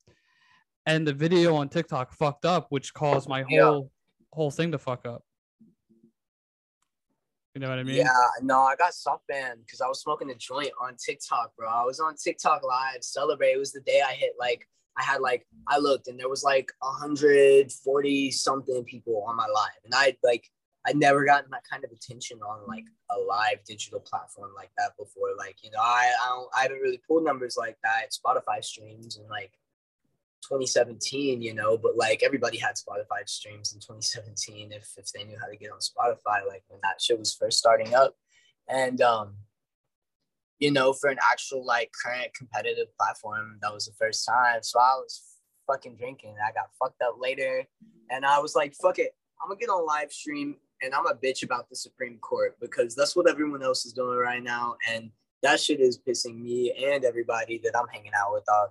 [0.86, 3.64] And the video on TikTok fucked up, which caused my Yeah.
[3.64, 3.90] whole
[4.32, 5.22] whole thing to fuck up.
[7.54, 7.94] You know what I mean?
[7.96, 8.08] Yeah,
[8.42, 11.68] no, I got soft banned because I was smoking a joint on TikTok, bro.
[11.68, 13.52] I was on TikTok live, celebrate.
[13.52, 14.66] It was the day I hit like
[14.96, 19.70] I had like I looked and there was like 140 something people on my live,
[19.84, 20.48] and I like
[20.86, 24.96] I'd never gotten that kind of attention on like a live digital platform like that
[24.98, 25.28] before.
[25.38, 28.10] Like you know, I I, don't, I haven't really pulled numbers like that.
[28.10, 29.52] Spotify streams and like
[30.48, 35.36] 2017, you know, but like everybody had Spotify streams in 2017 if, if they knew
[35.40, 38.14] how to get on Spotify, like when that shit was first starting up.
[38.68, 39.34] And, um,
[40.58, 44.62] you know, for an actual like current competitive platform, that was the first time.
[44.62, 45.22] So I was
[45.66, 46.36] fucking drinking.
[46.44, 47.64] I got fucked up later.
[48.10, 49.14] And I was like, fuck it.
[49.42, 52.94] I'm gonna get on live stream and I'm a bitch about the Supreme Court because
[52.94, 54.76] that's what everyone else is doing right now.
[54.90, 55.10] And
[55.42, 58.70] that shit is pissing me and everybody that I'm hanging out with off.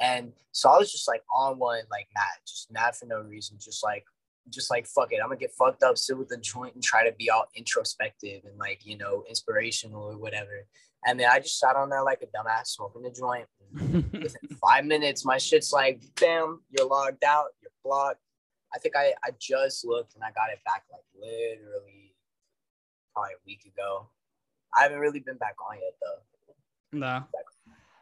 [0.00, 3.58] And so I was just like on one, like mad, just mad for no reason,
[3.60, 4.04] just like,
[4.50, 7.08] just like fuck it, I'm gonna get fucked up, sit with a joint, and try
[7.08, 10.66] to be all introspective and like you know inspirational or whatever.
[11.06, 13.46] And then I just sat on there like a dumbass, smoking a joint.
[13.72, 18.20] Within five minutes, my shit's like, bam, you're logged out, you're blocked.
[18.74, 22.14] I think I I just looked and I got it back like literally
[23.12, 24.08] probably a week ago.
[24.76, 26.98] I haven't really been back on yet though.
[26.98, 27.24] No.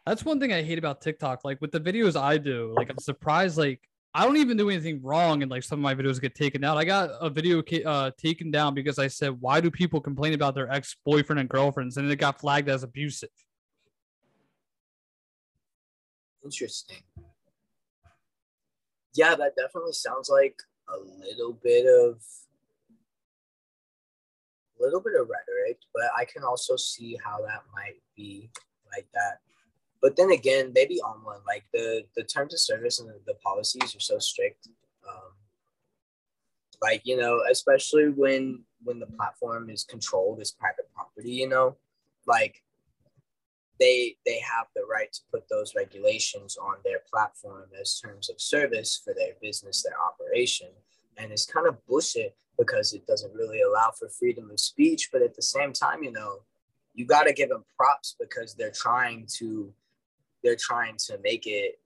[0.06, 1.44] That's one thing I hate about TikTok.
[1.44, 3.56] Like with the videos I do, like I'm surprised.
[3.56, 3.80] Like
[4.14, 6.76] I don't even do anything wrong, and like some of my videos get taken down.
[6.76, 10.54] I got a video uh, taken down because I said, "Why do people complain about
[10.54, 13.30] their ex boyfriend and girlfriends?" and it got flagged as abusive.
[16.44, 16.98] Interesting.
[19.14, 20.56] Yeah, that definitely sounds like
[20.88, 22.20] a little bit of
[24.80, 28.50] a little bit of rhetoric, but I can also see how that might be
[28.90, 29.38] like that.
[30.02, 33.34] But then again, maybe on one like the the terms of service and the, the
[33.34, 34.68] policies are so strict.
[35.08, 35.32] Um,
[36.82, 41.76] like you know, especially when when the platform is controlled as private property, you know,
[42.26, 42.62] like
[43.78, 48.40] they they have the right to put those regulations on their platform as terms of
[48.40, 50.68] service for their business, their operation.
[51.16, 55.10] And it's kind of bullshit because it doesn't really allow for freedom of speech.
[55.12, 56.38] But at the same time, you know,
[56.94, 59.72] you got to give them props because they're trying to
[60.42, 61.78] they're trying to make it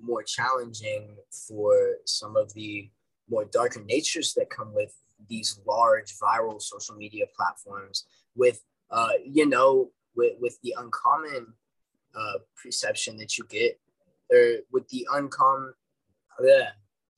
[0.00, 1.16] more challenging
[1.48, 2.90] for some of the
[3.30, 4.94] more darker natures that come with
[5.28, 11.46] these large viral social media platforms with uh you know with with the uncommon
[12.14, 13.78] uh perception that you get
[14.32, 15.72] or with the uncommon
[16.44, 16.70] yeah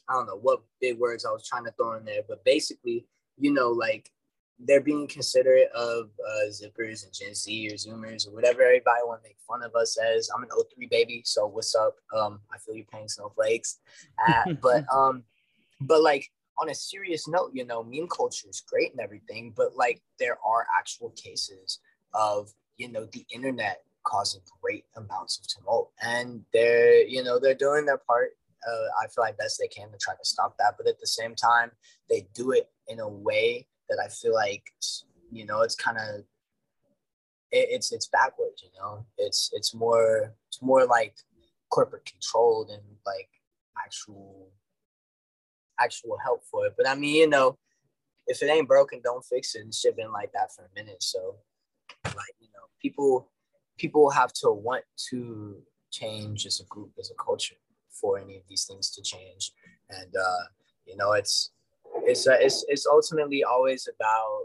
[0.08, 3.06] i don't know what big words i was trying to throw in there but basically
[3.38, 4.10] you know like
[4.58, 9.22] they're being considerate of uh, zippers and Gen Z or Zoomers or whatever everybody want
[9.22, 10.30] to make fun of us as.
[10.34, 11.96] I'm an 03 baby, so what's up?
[12.16, 13.78] Um, I feel you paying snowflakes.
[14.26, 15.24] Uh, but um,
[15.80, 16.30] but like
[16.60, 20.38] on a serious note, you know, meme culture is great and everything, but like there
[20.46, 21.80] are actual cases
[22.14, 27.54] of you know the internet causing great amounts of tumult, and they're you know they're
[27.54, 28.30] doing their part.
[28.66, 31.06] Uh, I feel like best they can to try to stop that, but at the
[31.06, 31.70] same time,
[32.08, 34.64] they do it in a way that I feel like
[35.30, 36.24] you know it's kind of
[37.54, 38.62] it, it's it's backwards.
[38.62, 41.14] You know, it's it's more it's more like
[41.70, 43.28] corporate control than like
[43.78, 44.50] actual
[45.80, 46.74] actual help for it.
[46.76, 47.58] But I mean, you know,
[48.26, 49.62] if it ain't broken, don't fix it.
[49.62, 51.02] And shit been like that for a minute.
[51.02, 51.36] So
[52.04, 53.30] like, you know, people
[53.78, 55.56] people have to want to
[55.90, 57.56] change as a group, as a culture
[57.90, 59.52] for any of these things to change.
[59.90, 60.44] And uh,
[60.86, 61.50] you know, it's
[62.06, 64.40] it's uh, it's it's ultimately always about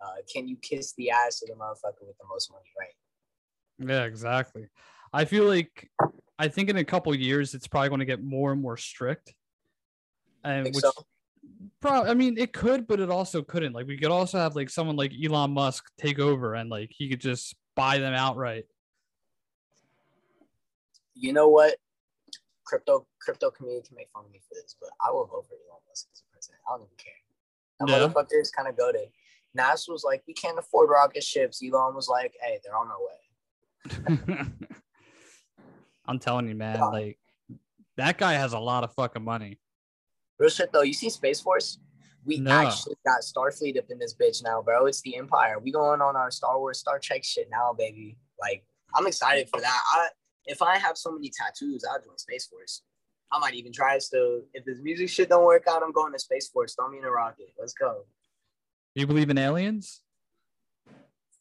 [0.00, 3.90] uh, can you kiss the ass of the motherfucker with the most money, right?
[3.90, 4.68] Yeah, exactly.
[5.12, 5.90] I feel like
[6.38, 9.34] I think in a couple years it's probably going to get more and more strict.
[10.44, 10.92] And which so?
[11.80, 13.72] Pro- I mean, it could, but it also couldn't.
[13.72, 17.08] Like, we could also have like someone like Elon Musk take over, and like he
[17.08, 18.64] could just buy them outright.
[21.14, 21.76] You know what?
[22.66, 25.54] Crypto crypto community can make fun of me for this, but I will vote for
[25.54, 26.60] Elon Musk as president.
[26.68, 27.12] I don't even care.
[27.80, 28.08] That Yeah.
[28.08, 29.08] motherfucker is kind of goaded.
[29.56, 31.62] NASA was like, we can't afford rocket ships.
[31.62, 34.48] Elon was like, hey, they're on their way.
[36.06, 36.76] I'm telling you, man.
[36.78, 36.84] Yeah.
[36.86, 37.18] Like
[37.96, 39.58] that guy has a lot of fucking money.
[40.38, 41.78] Real shit though, you see Space Force?
[42.24, 42.50] We No.
[42.50, 44.86] actually got Starfleet up in this bitch now, bro.
[44.86, 45.58] It's the Empire.
[45.60, 48.18] We going on our Star Wars, Star Trek shit now, baby.
[48.40, 49.80] Like, I'm excited for that.
[49.94, 50.08] I
[50.46, 52.82] if I have so many tattoos, I'll join Space Force.
[53.32, 54.42] I might even try it still.
[54.54, 56.74] If this music shit don't work out, I'm going to Space Force.
[56.74, 57.48] Throw me in a rocket.
[57.58, 58.04] Let's go.
[58.94, 60.02] You believe in aliens?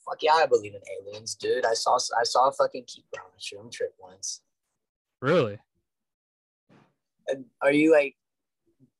[0.06, 1.66] Fuck yeah, I believe in aliens, dude.
[1.66, 2.86] I saw I saw a fucking
[3.16, 4.42] on a shroom trip once.
[5.22, 5.58] Really?
[7.28, 8.16] And Are you like,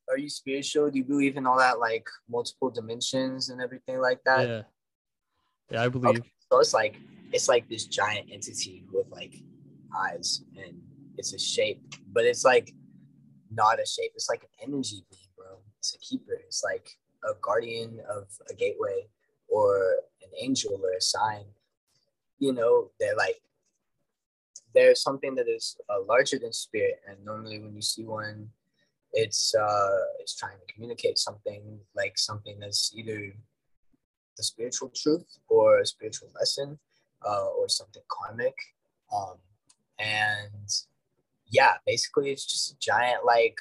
[0.08, 0.90] are you spiritual?
[0.90, 4.48] Do you believe in all that like multiple dimensions and everything like that?
[4.48, 4.62] yeah.
[5.70, 6.22] Yeah, I believe.
[6.50, 6.96] So it's like
[7.32, 9.34] it's like this giant entity with like
[9.96, 10.80] eyes and
[11.18, 11.82] it's a shape,
[12.12, 12.72] but it's like
[13.50, 14.12] not a shape.
[14.14, 15.58] It's like an energy being, bro.
[15.78, 16.38] It's a keeper.
[16.44, 16.88] It's like
[17.24, 19.06] a guardian of a gateway
[19.48, 21.44] or an angel or a sign.
[22.38, 23.40] You know, they're like
[24.74, 28.50] there's something that is uh, larger than spirit, and normally when you see one,
[29.12, 33.32] it's uh it's trying to communicate something like something that's either
[34.36, 36.78] the spiritual truth or a spiritual lesson
[37.26, 38.54] uh, or something karmic.
[39.14, 39.36] Um,
[39.98, 40.70] and
[41.48, 43.56] yeah, basically, it's just a giant, like,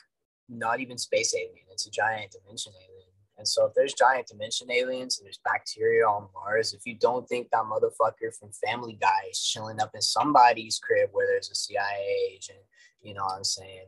[0.50, 3.08] not even space alien, it's a giant dimension alien.
[3.38, 7.28] And so, if there's giant dimension aliens and there's bacteria on Mars, if you don't
[7.28, 11.56] think that motherfucker from Family Guy is chilling up in somebody's crib where there's a
[11.56, 12.60] CIA agent,
[13.02, 13.86] you know what I'm saying?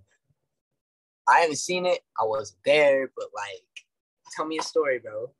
[1.29, 3.63] I haven't seen it, I wasn't there, but like,
[4.35, 5.31] tell me a story, bro.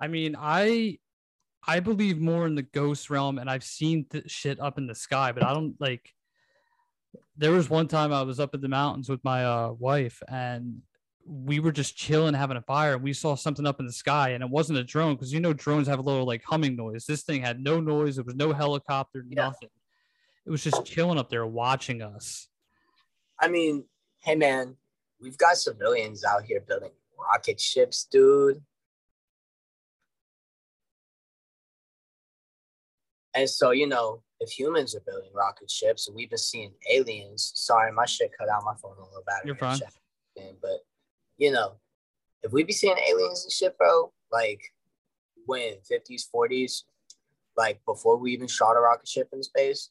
[0.00, 0.98] I mean, I
[1.66, 4.94] I believe more in the ghost realm, and I've seen th- shit up in the
[4.94, 6.12] sky, but I don't like.
[7.36, 10.82] There was one time I was up in the mountains with my uh, wife, and
[11.26, 14.30] we were just chilling, having a fire, and we saw something up in the sky,
[14.30, 17.04] and it wasn't a drone because you know drones have a little like humming noise.
[17.04, 18.16] This thing had no noise.
[18.16, 19.46] There was no helicopter, Yeah.
[19.46, 19.70] nothing.
[20.46, 22.48] It was just chilling up there watching us.
[23.40, 23.84] I mean,
[24.20, 24.76] hey man,
[25.20, 28.62] we've got civilians out here building rocket ships, dude.
[33.36, 37.52] And so, you know, if humans are building rocket ships and we've been seeing aliens,
[37.54, 39.46] sorry, my shit cut out my phone a little battery.
[39.48, 39.78] You're fine.
[40.62, 40.80] But
[41.36, 41.74] you know,
[42.42, 44.60] if we be seeing aliens and shit, bro, like
[45.44, 46.82] when 50s, 40s,
[47.56, 49.90] like before we even shot a rocket ship in space,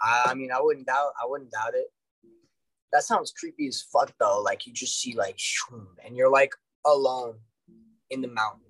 [0.00, 1.86] I, I mean, I wouldn't doubt, I wouldn't doubt it.
[2.92, 4.40] That sounds creepy as fuck though.
[4.42, 5.38] Like you just see like,
[6.04, 6.52] and you're like
[6.84, 7.36] alone
[8.10, 8.61] in the mountains,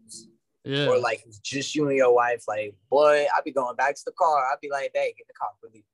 [0.65, 2.45] Yeah, or like it's just you and your wife.
[2.47, 4.45] Like, boy, I'd be going back to the car.
[4.53, 5.85] I'd be like, hey, get the car, we leave.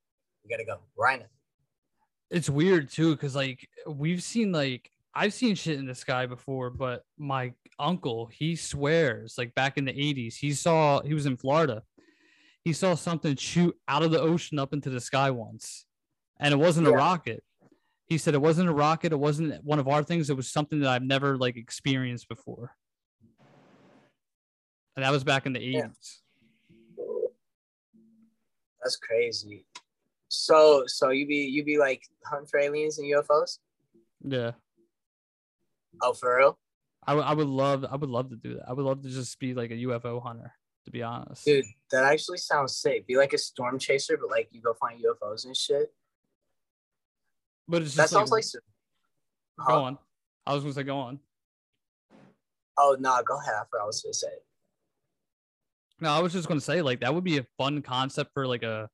[0.45, 1.27] We gotta go right now.
[2.31, 6.71] it's weird too because like we've seen like I've seen shit in the sky before,
[6.71, 11.37] but my uncle he swears like back in the 80s he saw he was in
[11.37, 11.83] Florida.
[12.65, 15.87] He saw something shoot out of the ocean up into the sky once.
[16.39, 17.43] And it wasn't a rocket.
[18.07, 20.81] He said it wasn't a rocket, it wasn't one of our things, it was something
[20.81, 22.75] that I've never like experienced before.
[24.99, 25.73] And that was back in the 80s.
[25.75, 25.87] Yeah.
[28.83, 29.65] That's crazy.
[30.27, 33.59] So, so you be you be like hunting for aliens and UFOs?
[34.25, 34.51] Yeah.
[36.03, 36.59] Oh, for real,
[37.07, 38.65] I would I would love I would love to do that.
[38.69, 40.53] I would love to just be like a UFO hunter,
[40.87, 41.45] to be honest.
[41.45, 41.65] dude.
[41.93, 43.07] That actually sounds sick.
[43.07, 45.95] Be like a storm chaser, but like you go find UFOs and shit.
[47.69, 48.45] But it's That just sounds like, like.
[48.47, 48.61] some-
[49.65, 49.99] go on.
[50.45, 51.21] I was gonna say go on.
[52.77, 53.55] Oh no, go ahead.
[53.55, 54.27] I forgot what I was gonna say.
[56.01, 58.63] No, I was just gonna say like that would be a fun concept for like
[58.63, 58.89] a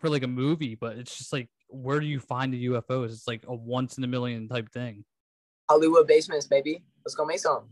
[0.00, 3.06] for like a movie, but it's just like where do you find the UFOs?
[3.06, 5.04] It's like a once in a million type thing.
[5.68, 6.84] Hollywood basements, baby.
[7.04, 7.68] Let's go make some.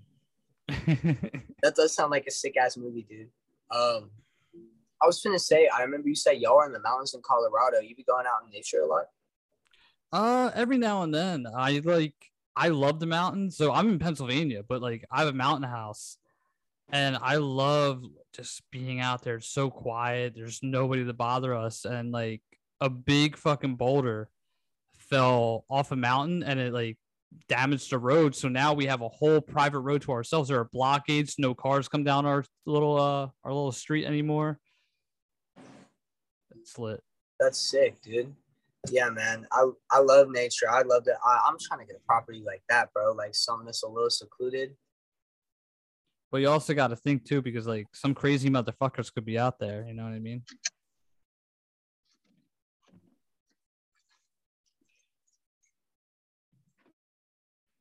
[1.63, 3.31] That does sound like a sick ass movie, dude.
[3.71, 4.11] Um,
[5.03, 7.81] I was gonna say, I remember you said y'all are in the mountains in Colorado.
[7.81, 9.05] You be going out in nature a lot.
[10.13, 11.47] uh every now and then.
[11.57, 12.15] I like
[12.55, 13.57] I love the mountains.
[13.57, 16.19] So I'm in Pennsylvania, but like I have a mountain house
[16.91, 18.05] and I love
[18.35, 19.41] just being out there.
[19.41, 20.35] So quiet.
[20.35, 21.85] There's nobody to bother us.
[21.85, 22.43] And like
[22.81, 24.29] a big fucking boulder
[24.99, 26.99] fell off a mountain and it like
[27.49, 28.35] damaged the road.
[28.35, 30.49] So now we have a whole private road to ourselves.
[30.49, 34.59] There are blockades, no cars come down our little uh our little street anymore.
[36.57, 37.03] It's lit.
[37.41, 38.35] That's sick, dude.
[38.91, 39.47] Yeah, man.
[39.53, 40.71] I I love nature.
[40.71, 41.17] I love that.
[41.25, 43.13] I'm trying to get a property like that, bro.
[43.13, 44.75] Like something that's a little secluded.
[46.35, 49.61] But you also got to think too, because like some crazy motherfuckers could be out
[49.61, 49.85] there.
[49.87, 50.43] You know what I mean?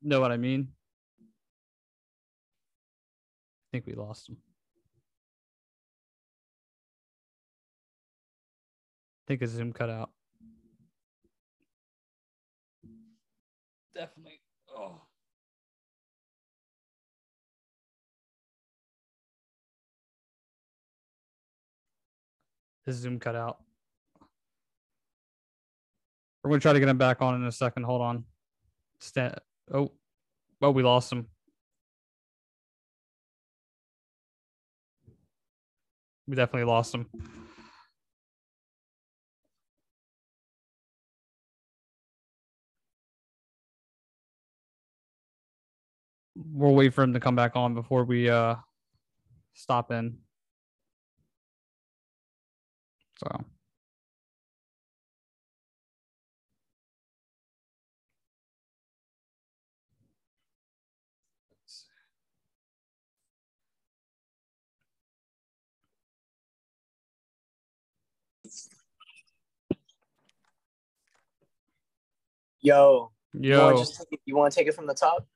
[0.03, 0.67] Know what I mean?
[3.59, 4.37] I think we lost him.
[9.17, 10.11] I think his Zoom cut out.
[13.95, 14.41] Definitely.
[14.69, 15.01] Oh.
[22.85, 23.57] his Zoom cut out.
[26.43, 27.83] We're going to try to get him back on in a second.
[27.83, 28.25] Hold on.
[28.99, 29.35] Stand.
[29.73, 29.91] Oh,
[30.61, 31.27] oh, we lost him.
[36.27, 37.07] We definitely lost him.
[46.35, 48.55] We'll wait for him to come back on before we uh,
[49.53, 50.17] stop in.
[53.23, 53.45] So
[72.61, 75.27] Yo, you want yo, just it, you want to take it from the top?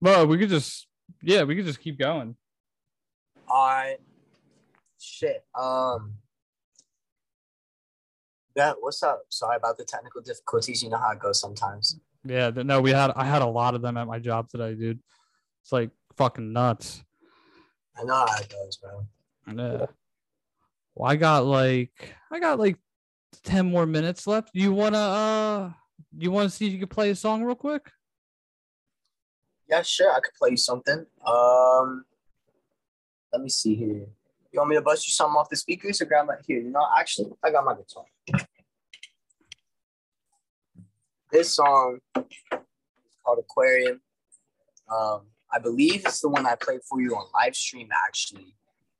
[0.00, 0.86] well, we could just
[1.22, 2.36] yeah, we could just keep going.
[3.48, 3.98] All right.
[4.98, 5.44] Shit.
[5.54, 6.14] Um.
[8.54, 8.72] Yeah.
[8.80, 9.22] What's up?
[9.28, 10.82] Sorry about the technical difficulties.
[10.82, 11.98] You know how it goes sometimes.
[12.24, 15.00] Yeah, no, we had I had a lot of them at my job today, dude.
[15.62, 17.04] It's like fucking nuts.
[17.98, 19.06] I know how it goes, bro.
[19.54, 19.86] Yeah.
[20.94, 22.78] Well, I got like I got like
[23.42, 24.50] ten more minutes left.
[24.54, 25.70] You wanna uh
[26.16, 27.90] you wanna see if you can play a song real quick?
[29.68, 30.12] Yeah, sure.
[30.12, 31.04] I could play you something.
[31.26, 32.04] Um.
[33.32, 34.06] Let me see here.
[34.52, 36.60] You want me to bust you something off the speakers or grab my here?
[36.60, 38.04] You know, actually, I got my guitar.
[41.34, 42.22] This song is
[43.26, 44.00] called Aquarium.
[44.88, 45.22] Um,
[45.52, 48.54] I believe it's the one I played for you on live stream actually,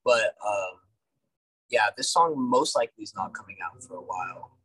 [0.05, 0.80] but um,
[1.70, 4.59] yeah, this song most likely is not coming out for a while.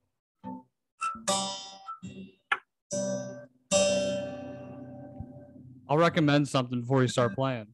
[5.87, 7.67] I'll recommend something before you start playing.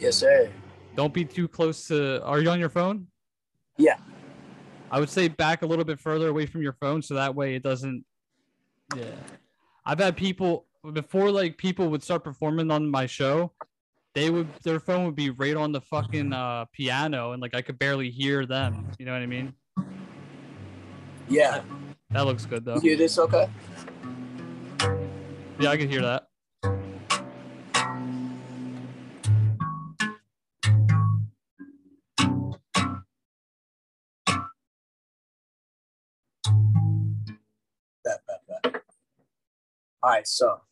[0.00, 0.50] Yes, sir.
[0.96, 3.06] Don't be too close to are you on your phone?
[3.76, 3.98] Yeah.
[4.90, 7.54] I would say back a little bit further away from your phone so that way
[7.54, 8.04] it doesn't
[8.96, 9.04] Yeah.
[9.84, 13.52] I've had people before like people would start performing on my show,
[14.14, 17.62] they would their phone would be right on the fucking uh piano and like I
[17.62, 18.90] could barely hear them.
[18.98, 19.52] You know what I mean?
[21.28, 21.62] Yeah.
[22.10, 22.76] That looks good though.
[22.76, 23.18] You hear this?
[23.18, 23.48] Okay.
[25.60, 26.27] Yeah, I can hear that.
[40.08, 40.62] All right, so.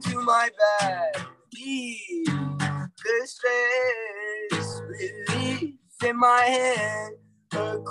[0.00, 0.48] Talking to my
[0.80, 2.24] body.
[2.26, 5.74] The stress relief
[6.04, 7.14] in my hand.
[7.52, 7.84] Aquarium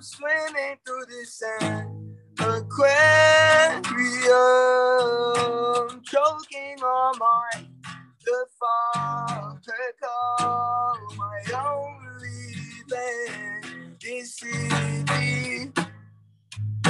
[0.00, 2.16] swimming through the sand.
[2.40, 3.10] A aquarium
[6.04, 7.66] choking on my
[8.24, 12.54] the father call my only
[12.88, 13.96] band.
[14.00, 15.07] This city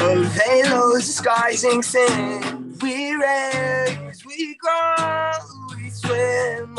[0.01, 2.76] of halos disguising sin.
[2.80, 5.32] We raise, we grow,
[5.76, 6.78] we swim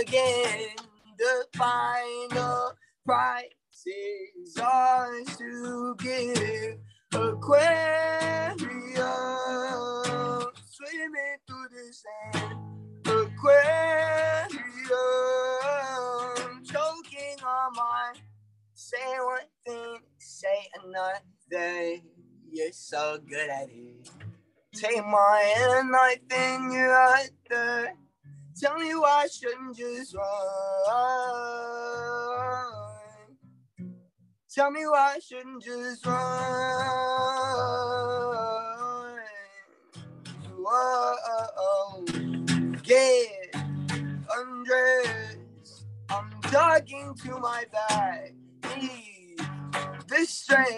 [0.00, 0.76] again.
[1.18, 2.72] The final
[3.04, 3.44] prize
[3.86, 6.78] is ours to give.
[7.12, 8.58] Aquarium
[10.64, 12.58] swimming through the sand.
[13.06, 14.50] Aquarium
[16.64, 18.12] choking on my
[18.74, 22.00] say one thing, say another.
[22.50, 24.10] You're so good at it.
[24.74, 27.92] Take my hand, I think you're other.
[28.60, 30.26] Tell me why I shouldn't just run.
[34.50, 36.16] Tell me why I shouldn't just run.
[40.58, 42.04] Whoa,
[42.82, 43.54] get
[44.34, 45.84] undressed.
[46.08, 48.32] I'm talking to my back.
[48.80, 49.38] Need
[50.08, 50.72] the stress,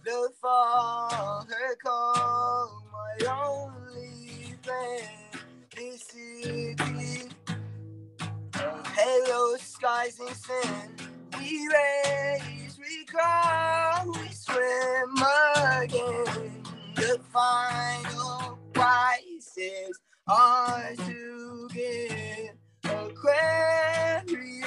[0.05, 1.45] the fall.
[1.49, 5.09] Her call, my only friend.
[5.75, 6.75] This city
[8.55, 10.89] of halo skies and sin.
[11.39, 12.62] We raise,
[12.95, 15.17] we crawl, we swim
[15.81, 16.63] again.
[16.95, 22.55] The final prize is ours to give.
[22.83, 24.65] Aquarium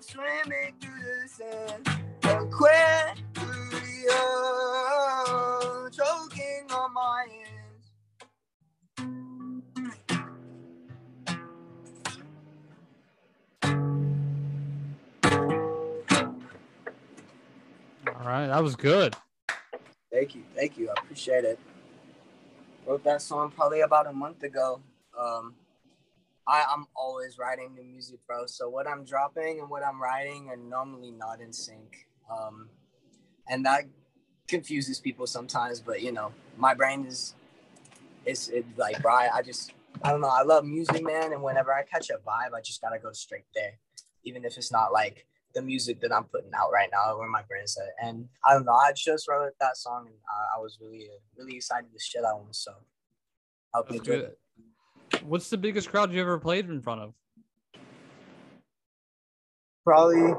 [0.00, 1.88] swimming through the sand.
[2.24, 2.90] Aquarium
[18.30, 19.16] right, that was good.
[20.12, 20.88] Thank you, thank you.
[20.88, 21.58] I appreciate it.
[22.86, 24.80] Wrote that song probably about a month ago.
[25.18, 25.54] Um,
[26.46, 28.46] I, I'm always writing new music, bro.
[28.46, 32.08] So what I'm dropping and what I'm writing are normally not in sync.
[32.30, 32.68] Um,
[33.48, 33.84] and that
[34.48, 37.34] confuses people sometimes, but you know, my brain is
[38.26, 39.72] it's it, like bro, I, I just
[40.02, 40.28] I don't know.
[40.28, 43.46] I love music, man, and whenever I catch a vibe, I just gotta go straight
[43.54, 43.78] there,
[44.24, 47.42] even if it's not like the music that I'm putting out right now, where my
[47.48, 48.06] brain's at.
[48.06, 48.72] And I don't know.
[48.72, 52.36] I just wrote that song, and I, I was really really excited to share that
[52.36, 52.52] one.
[52.52, 52.72] So
[53.74, 54.20] I hope you good.
[54.20, 54.38] it.
[55.24, 57.14] What's the biggest crowd you ever played in front of?
[59.84, 60.34] Probably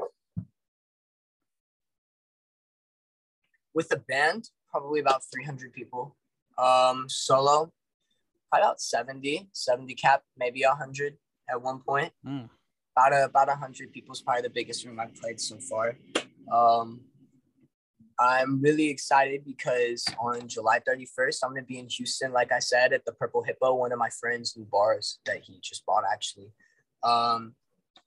[3.74, 6.16] with the band, probably about 300 people.
[6.58, 7.72] Um, solo,
[8.50, 11.16] probably about 70, 70 cap, maybe 100
[11.50, 12.12] at one point.
[12.24, 12.44] Hmm.
[12.96, 15.96] About a, about 100 people is probably the biggest room I've played so far.
[16.52, 17.00] Um,
[18.20, 22.58] I'm really excited because on July 31st, I'm going to be in Houston, like I
[22.58, 26.04] said, at the Purple Hippo, one of my friend's new bars that he just bought,
[26.10, 26.52] actually.
[27.02, 27.54] Um,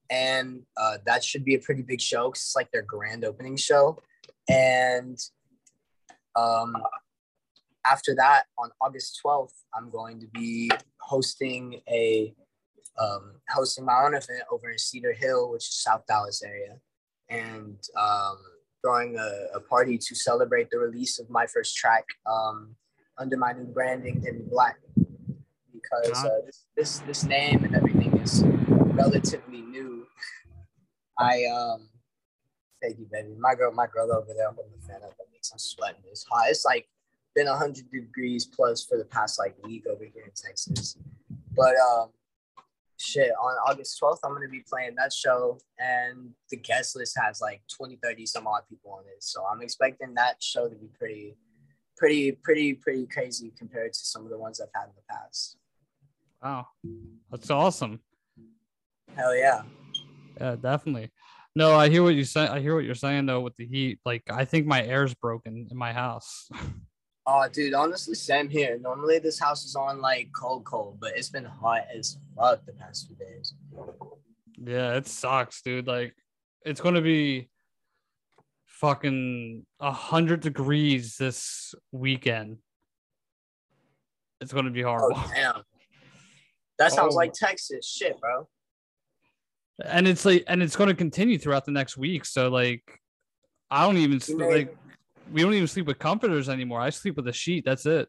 [0.09, 3.57] and uh, that should be a pretty big show because it's like their grand opening
[3.57, 4.01] show.
[4.47, 5.17] And
[6.35, 6.75] um,
[7.85, 10.69] after that, on August 12th, I'm going to be
[10.99, 12.33] hosting a
[12.97, 16.77] um, hosting my own event over in Cedar Hill, which is South Dallas area,
[17.29, 18.37] and um,
[18.81, 22.75] throwing a, a party to celebrate the release of my first track um,
[23.17, 24.77] under my new branding, in Black,
[25.73, 30.05] because uh, this, this this name and everything is relatively new.
[31.17, 31.89] I um,
[32.81, 33.35] thank you, baby.
[33.39, 35.15] My girl, my girl over there holding the fan up.
[35.17, 36.01] That makes I'm sweating.
[36.11, 36.49] It's hot.
[36.49, 36.87] It's like
[37.35, 40.97] been 100 degrees plus for the past like week over here in Texas.
[41.55, 42.09] But um,
[42.99, 47.41] shit, on August 12th, I'm gonna be playing that show, and the guest list has
[47.41, 49.23] like 20, 30 some odd people on it.
[49.23, 51.35] So I'm expecting that show to be pretty,
[51.97, 55.57] pretty, pretty, pretty crazy compared to some of the ones I've had in the past.
[56.43, 56.67] Wow,
[57.31, 57.99] that's awesome.
[59.15, 59.61] Hell yeah.
[60.39, 61.11] Yeah, definitely.
[61.55, 62.45] No, I hear what you say.
[62.45, 63.99] I hear what you're saying though with the heat.
[64.05, 66.49] Like, I think my air's broken in my house.
[67.27, 68.77] Oh, dude, honestly, same here.
[68.79, 72.73] Normally, this house is on like cold, cold, but it's been hot as fuck the
[72.73, 73.53] past few days.
[74.57, 75.87] yeah, it sucks, dude.
[75.87, 76.13] Like,
[76.63, 77.49] it's gonna be
[78.65, 82.57] fucking a hundred degrees this weekend.
[84.41, 85.21] It's gonna be Oh, horrible.
[85.33, 85.63] damn.
[86.77, 87.17] That sounds Oh.
[87.17, 87.87] like Texas.
[87.89, 88.47] Shit, bro.
[89.83, 92.81] and it's like and it's going to continue throughout the next week so like
[93.69, 94.77] i don't even You like
[95.31, 98.07] we don't even sleep with comforters anymore i sleep with a sheet that's it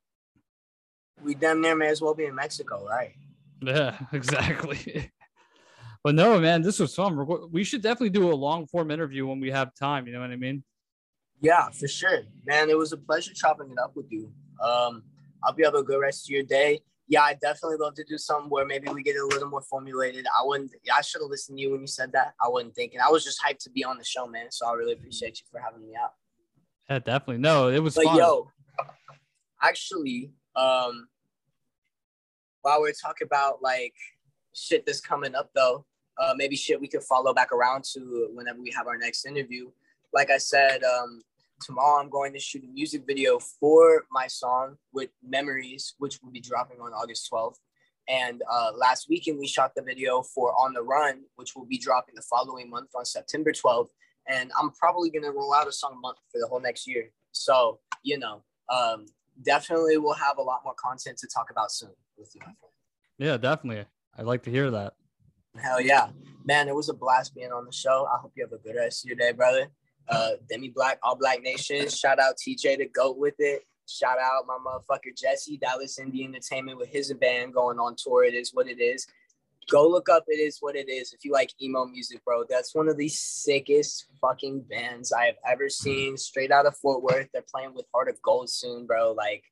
[1.23, 3.15] We damn near may as well be in Mexico, right?
[3.63, 5.11] yeah exactly
[6.05, 9.27] but no man this was fun go- we should definitely do a long form interview
[9.27, 10.63] when we have time you know what i mean
[11.41, 12.21] Yeah, for sure.
[12.47, 14.33] Man, it was a pleasure chopping it up with you.
[14.59, 15.03] Um,
[15.45, 16.81] I'll be have a good rest of your day.
[17.09, 20.25] Yeah, I definitely love to do something where maybe we get a little more formulated.
[20.27, 22.35] I wouldn't I should have listened to you when you said that.
[22.45, 23.01] I wasn't thinking.
[23.01, 24.47] I was just hyped to be on the show, man.
[24.51, 26.13] So I really appreciate you for having me out.
[26.89, 28.51] Yeah definitely no it was But fun yo,
[29.63, 31.09] actually, um,
[32.63, 33.95] while we're talking about like
[34.55, 35.85] shit that's coming up though,
[36.19, 39.71] uh, maybe shit we could follow back around to whenever we have our next interview.
[40.13, 41.23] Like I said, um,
[41.61, 46.31] tomorrow I'm going to shoot a music video for my song with Memories, which will
[46.31, 47.57] be dropping on August 12th.
[48.09, 51.77] And uh, last weekend we shot the video for On the Run, which will be
[51.77, 53.89] dropping the following month on September 12th.
[54.29, 57.11] And I'm probably gonna roll out a song a month for the whole next year.
[57.33, 59.07] So you know, um,
[59.43, 62.41] definitely we'll have a lot more content to talk about soon with you,
[63.19, 63.85] yeah definitely
[64.17, 64.95] i'd like to hear that
[65.59, 66.09] Hell yeah,
[66.45, 66.69] man!
[66.69, 68.07] It was a blast being on the show.
[68.13, 69.69] I hope you have a good rest of your day, brother.
[70.09, 71.89] Uh, Demi Black, All Black Nation.
[71.89, 73.63] Shout out TJay to goat with it.
[73.89, 78.25] Shout out my motherfucker Jesse Dallas Indie Entertainment with his band going on tour.
[78.25, 79.07] It is what it is.
[79.71, 80.25] Go look up.
[80.29, 81.13] It is what it is.
[81.13, 85.37] If you like emo music, bro, that's one of the sickest fucking bands I have
[85.47, 86.17] ever seen.
[86.17, 87.29] Straight out of Fort Worth.
[87.33, 89.13] They're playing with Heart of Gold soon, bro.
[89.13, 89.45] Like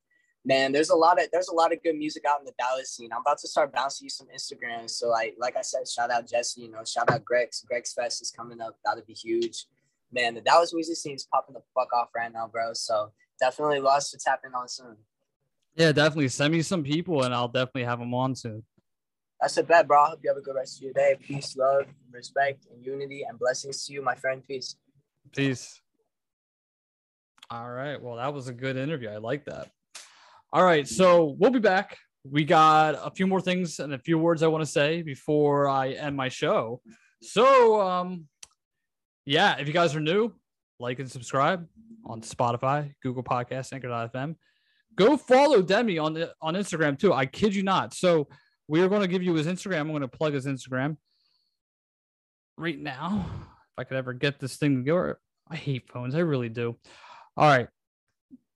[0.44, 2.90] man, there's a lot of there's a lot of good music out in the Dallas
[2.90, 3.10] scene.
[3.12, 4.90] I'm about to start bouncing you some Instagrams.
[4.90, 7.62] So like like I said, shout out Jesse, you know, shout out Greg's.
[7.62, 8.76] Greg's Fest is coming up.
[8.84, 9.66] That'll be huge.
[10.12, 12.72] Man, the Dallas music scene is popping the fuck off right now, bro.
[12.74, 13.10] So
[13.40, 14.96] definitely lots to tap in on soon.
[15.76, 18.62] yeah definitely send me some people and i'll definitely have them on soon
[19.44, 20.00] That's a bet, bro.
[20.00, 21.16] I hope you have a good rest of your day.
[21.20, 24.42] Peace, love, respect, and unity, and blessings to you, my friend.
[24.42, 24.76] Peace.
[25.36, 25.82] Peace.
[27.50, 28.00] All right.
[28.00, 29.10] Well, that was a good interview.
[29.10, 29.68] I like that.
[30.50, 30.88] All right.
[30.88, 31.98] So we'll be back.
[32.24, 35.68] We got a few more things and a few words I want to say before
[35.68, 36.80] I end my show.
[37.20, 38.24] So, um,
[39.26, 40.32] yeah, if you guys are new,
[40.80, 41.68] like and subscribe
[42.06, 44.36] on Spotify, Google Podcasts, Anchor.fm.
[44.96, 47.12] Go follow Demi on the on Instagram too.
[47.12, 47.92] I kid you not.
[47.92, 48.26] So
[48.68, 49.80] we are going to give you his Instagram.
[49.80, 50.96] I'm going to plug his Instagram
[52.56, 53.26] right now.
[53.30, 55.14] If I could ever get this thing to go.
[55.50, 56.14] I hate phones.
[56.14, 56.76] I really do.
[57.36, 57.68] All right.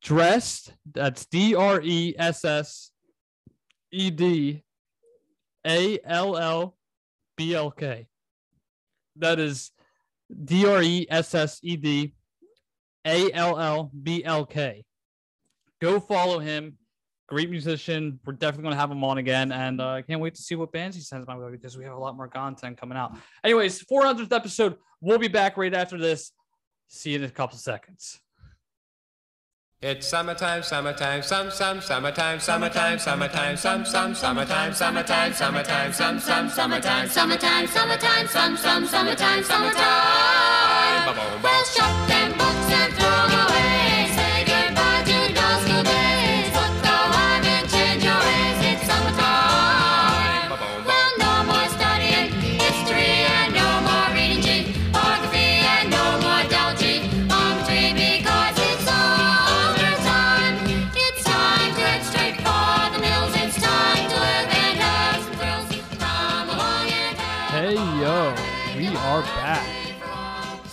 [0.02, 0.72] Dressed.
[0.92, 2.90] That's D R E S S
[3.90, 4.62] E D
[5.66, 6.76] A L L
[7.36, 8.06] B L K.
[9.16, 9.72] That is
[10.44, 12.14] D R E S S E D
[13.04, 14.84] A L L B L K.
[15.80, 16.77] Go follow him.
[17.28, 18.18] Great musician.
[18.24, 19.52] We're definitely going to have him on again.
[19.52, 21.84] And uh, I can't wait to see what bands he sends my way because we
[21.84, 23.14] have a lot more content coming out.
[23.44, 24.76] Anyways, 400th episode.
[25.00, 26.32] We'll be back right after this.
[26.88, 28.18] See you in a couple seconds.
[29.80, 36.48] It's summertime, summertime, some, some, summertime, summertime, summertime, some, some, summertime, summertime, summertime, some, some,
[36.48, 41.14] summertime, Summertime, summertime, some, some, summertime, summertime.
[41.44, 42.08] Well, shop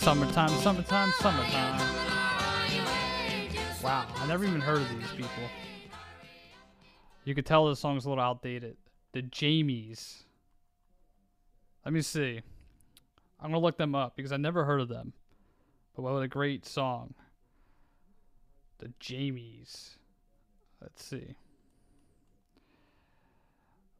[0.05, 1.81] Summertime, summertime, summertime.
[3.83, 4.05] Wow.
[4.17, 5.49] I never even heard of these people.
[7.23, 8.77] You could tell this song's a little outdated.
[9.13, 10.25] The Jamies.
[11.83, 12.41] Let me see.
[13.39, 15.13] I'm going to look them up because I never heard of them.
[15.95, 17.15] But what a great song.
[18.77, 19.95] The Jamies.
[20.83, 21.33] Let's see.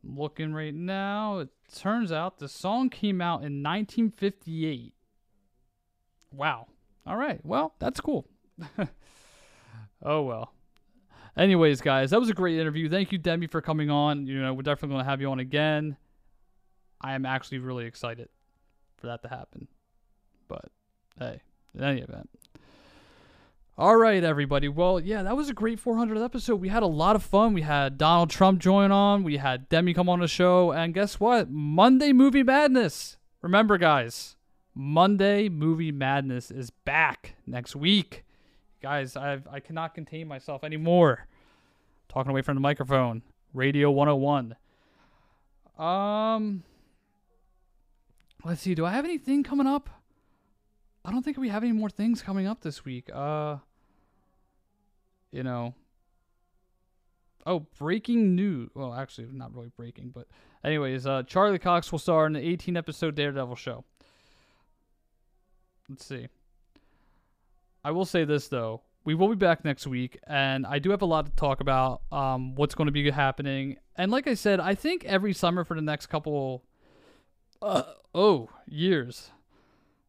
[0.03, 1.39] I'm looking right now.
[1.39, 4.94] It turns out the song came out in 1958.
[6.35, 6.67] Wow.
[7.05, 7.39] All right.
[7.43, 8.27] Well, that's cool.
[10.03, 10.53] oh well.
[11.37, 12.89] Anyways, guys, that was a great interview.
[12.89, 14.25] Thank you, Demi, for coming on.
[14.25, 15.97] You know, we're definitely to have you on again.
[17.01, 18.29] I am actually really excited
[18.97, 19.67] for that to happen.
[20.47, 20.65] But
[21.19, 21.41] hey,
[21.73, 22.29] in any event.
[23.77, 24.69] All right, everybody.
[24.69, 26.61] Well, yeah, that was a great 400th episode.
[26.61, 27.53] We had a lot of fun.
[27.53, 29.23] We had Donald Trump join on.
[29.23, 30.71] We had Demi come on the show.
[30.71, 31.49] And guess what?
[31.49, 33.17] Monday Movie Madness.
[33.41, 34.34] Remember, guys,
[34.75, 38.25] Monday Movie Madness is back next week.
[38.81, 41.27] Guys, I've, I cannot contain myself anymore.
[42.09, 43.23] Talking away from the microphone.
[43.53, 44.55] Radio 101.
[45.79, 46.63] Um,
[48.43, 48.75] let's see.
[48.75, 49.89] Do I have anything coming up?
[51.05, 53.09] I don't think we have any more things coming up this week.
[53.13, 53.57] Uh,
[55.31, 55.73] you know.
[57.45, 58.71] Oh, breaking news.
[58.73, 60.27] Well, actually, not really breaking, but
[60.63, 63.85] anyways, uh, Charlie Cox will star in the 18 episode Daredevil show.
[65.89, 66.27] Let's see.
[67.83, 68.81] I will say this though.
[69.03, 72.01] We will be back next week, and I do have a lot to talk about.
[72.11, 75.75] Um, what's going to be happening, and like I said, I think every summer for
[75.75, 76.63] the next couple,
[77.61, 77.83] uh,
[78.15, 79.29] oh, years.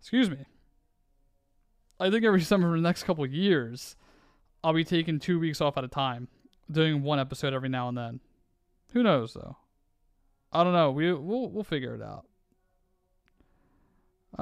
[0.01, 0.47] Excuse me.
[2.01, 3.97] I think every summer for the next couple years,
[4.65, 6.29] I'll be taking two weeks off at a time,
[6.71, 8.21] doing one episode every now and then.
[8.95, 9.59] Who knows though?
[10.53, 10.91] I don't know.
[10.91, 12.25] We we'll we'll figure it out.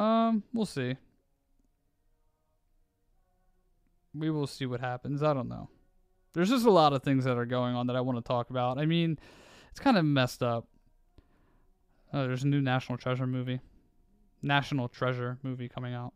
[0.01, 0.97] Um, we'll see.
[4.15, 5.23] We will see what happens.
[5.23, 5.69] I don't know.
[6.35, 8.51] There's just a lot of things that are going on that I want to talk
[8.51, 8.79] about.
[8.79, 9.19] I mean,
[9.71, 10.67] it's kind of messed up.
[12.13, 13.61] Oh, there's a new National Treasure movie.
[14.43, 16.13] National Treasure movie coming out.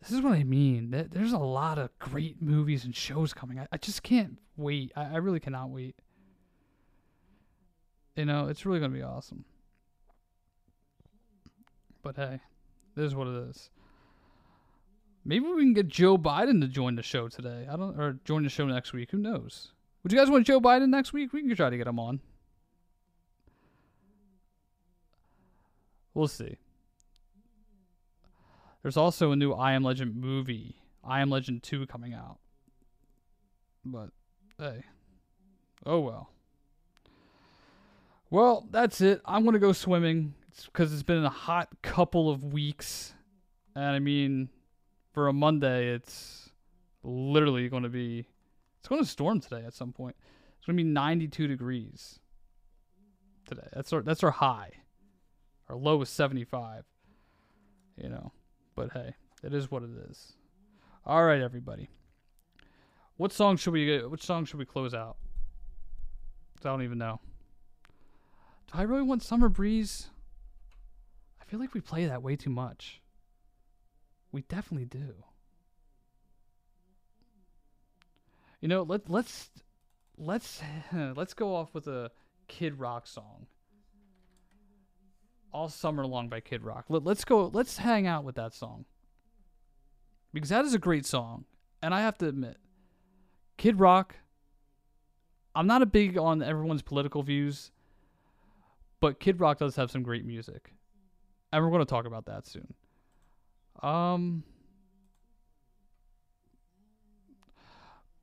[0.00, 1.08] This is what I mean.
[1.10, 3.60] There's a lot of great movies and shows coming.
[3.70, 4.92] I, just can't wait.
[4.94, 5.96] I, I really cannot wait.
[8.14, 9.44] You know, it's really going to be awesome.
[12.02, 12.40] But hey,
[12.94, 13.70] this is what it is.
[15.28, 17.66] Maybe we can get Joe Biden to join the show today.
[17.70, 19.10] I don't, or join the show next week.
[19.10, 19.72] Who knows?
[20.02, 21.34] Would you guys want Joe Biden next week?
[21.34, 22.20] We can try to get him on.
[26.14, 26.56] We'll see.
[28.80, 32.38] There's also a new I Am Legend movie, I Am Legend 2, coming out.
[33.84, 34.08] But,
[34.58, 34.82] hey.
[35.84, 36.30] Oh well.
[38.30, 39.20] Well, that's it.
[39.26, 40.32] I'm going to go swimming.
[40.48, 43.12] It's because it's been a hot couple of weeks.
[43.74, 44.48] And I mean,
[45.18, 46.48] for a Monday, it's
[47.02, 48.24] literally going to be.
[48.78, 50.14] It's going to storm today at some point.
[50.56, 52.20] It's going to be 92 degrees
[53.44, 53.66] today.
[53.72, 54.70] That's our that's our high.
[55.68, 56.84] Our low is 75.
[57.96, 58.30] You know,
[58.76, 60.34] but hey, it is what it is.
[61.04, 61.88] All right, everybody.
[63.16, 63.98] What song should we?
[63.98, 65.16] Which song should we close out?
[66.64, 67.18] I don't even know.
[68.72, 70.10] Do I really want Summer Breeze?
[71.42, 73.00] I feel like we play that way too much.
[74.32, 75.14] We definitely do.
[78.60, 79.50] You know, let let's
[80.16, 80.60] let's
[80.92, 82.10] let's go off with a
[82.48, 83.46] Kid Rock song.
[85.52, 86.86] All Summer Long by Kid Rock.
[86.88, 87.46] Let, let's go.
[87.46, 88.84] Let's hang out with that song
[90.32, 91.44] because that is a great song,
[91.82, 92.58] and I have to admit,
[93.56, 94.16] Kid Rock.
[95.54, 97.72] I'm not a big on everyone's political views,
[99.00, 100.72] but Kid Rock does have some great music,
[101.52, 102.74] and we're going to talk about that soon.
[103.82, 104.42] Um,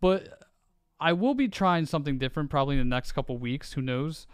[0.01, 0.39] but
[0.99, 3.73] I will be trying something different probably in the next couple weeks.
[3.73, 4.27] Who knows?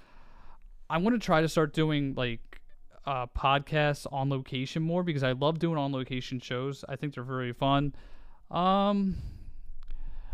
[0.89, 2.61] I want to try to start doing like
[3.05, 6.84] uh, podcasts on location more because I love doing on location shows.
[6.88, 7.95] I think they're very fun.
[8.49, 9.15] Um,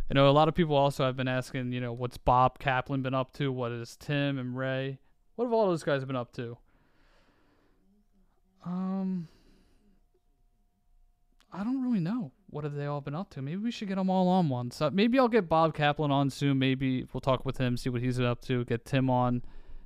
[0.10, 3.02] you know, a lot of people also have been asking, you know, what's Bob Kaplan
[3.02, 3.52] been up to?
[3.52, 5.00] What is Tim and Ray?
[5.36, 6.58] What have all those guys been up to?
[8.66, 9.28] Um,
[11.52, 12.32] I don't really know.
[12.50, 13.42] What have they all been up to?
[13.42, 14.72] Maybe we should get them all on one.
[14.72, 16.60] So maybe I'll get Bob Kaplan on soon.
[16.60, 18.66] Maybe we'll talk with him, see what he's up to.
[18.66, 19.42] Get Tim on,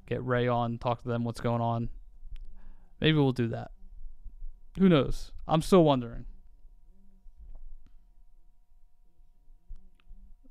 [0.07, 1.89] get Ray on, talk to them what's going on.
[2.99, 3.72] Maybe we'll do that.
[4.78, 5.32] Who knows?
[5.47, 6.26] I'm still wondering.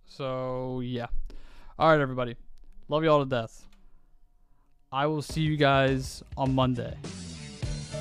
[0.04, 1.06] So yeah.
[1.78, 2.36] All right, everybody.
[2.88, 3.64] Love you all to death.
[4.92, 6.96] I will see you guys on Monday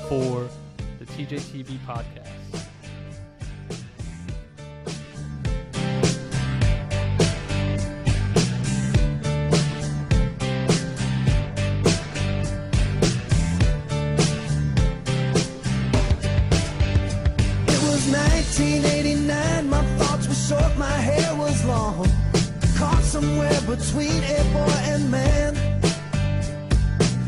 [0.08, 0.48] for
[0.98, 2.39] the TJay TV podcast.
[23.76, 25.54] Between a boy and man.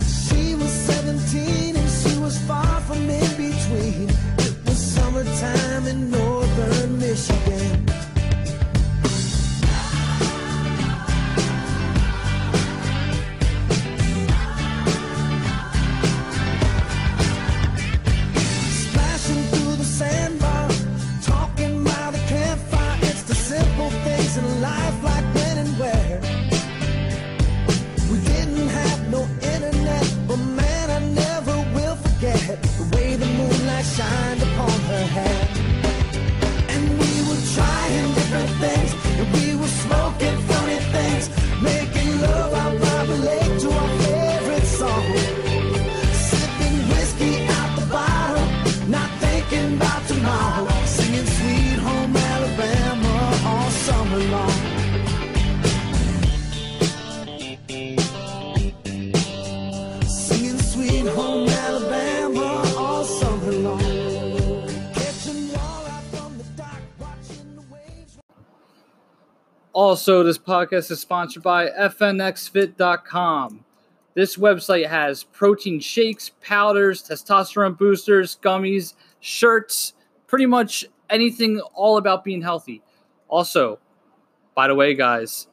[0.03, 4.11] She was 17 and she was far from in between.
[4.39, 7.87] It was summertime in northern Michigan.
[24.35, 24.82] Through
[69.93, 73.63] Also, this podcast is sponsored by FNXFit.com.
[74.15, 79.93] This website has protein shakes, powders, testosterone boosters, gummies, shirts,
[80.27, 82.81] pretty much anything all about being healthy.
[83.29, 83.79] Also,
[84.55, 85.49] by the way, guys,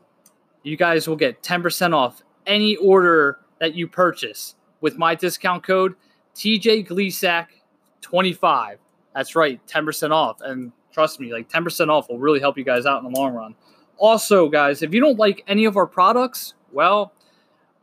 [0.63, 5.95] you guys will get 10% off any order that you purchase with my discount code
[6.35, 8.77] TJGleesack25.
[9.13, 10.39] That's right, 10% off.
[10.39, 13.33] And trust me, like 10% off will really help you guys out in the long
[13.33, 13.53] run.
[13.99, 17.13] Also, guys, if you don't like any of our products, well,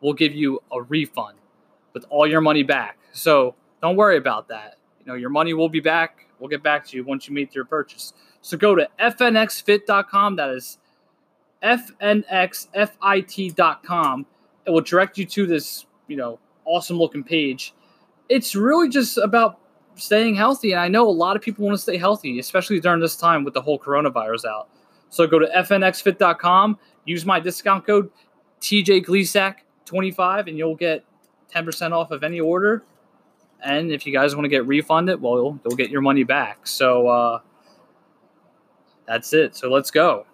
[0.01, 1.37] we'll give you a refund
[1.93, 2.99] with all your money back.
[3.13, 4.79] So don't worry about that.
[5.01, 6.27] You know, your money will be back.
[6.39, 8.15] We'll get back to you once you make your purchase.
[8.41, 10.37] So go to fnxfit.com.
[10.37, 10.79] That is
[11.63, 12.27] fnxfit.com.
[14.67, 17.75] It will direct you to this, you know, awesome looking page.
[18.29, 19.61] It's really just about
[19.97, 20.73] staying healthy.
[20.73, 23.45] And I know a lot of people want to stay healthy, especially during this time
[23.45, 24.69] with the whole coronavirus out.
[25.09, 28.11] So go to fnxfit.com, use my discount code
[28.61, 31.05] TJGleesack25, and you'll get
[31.55, 32.85] 10% off of any order.
[33.65, 36.67] And if you guys want to get refunded, well, you'll get your money back.
[36.67, 37.41] So uh,
[39.07, 39.57] that's it.
[39.57, 40.27] So let's go.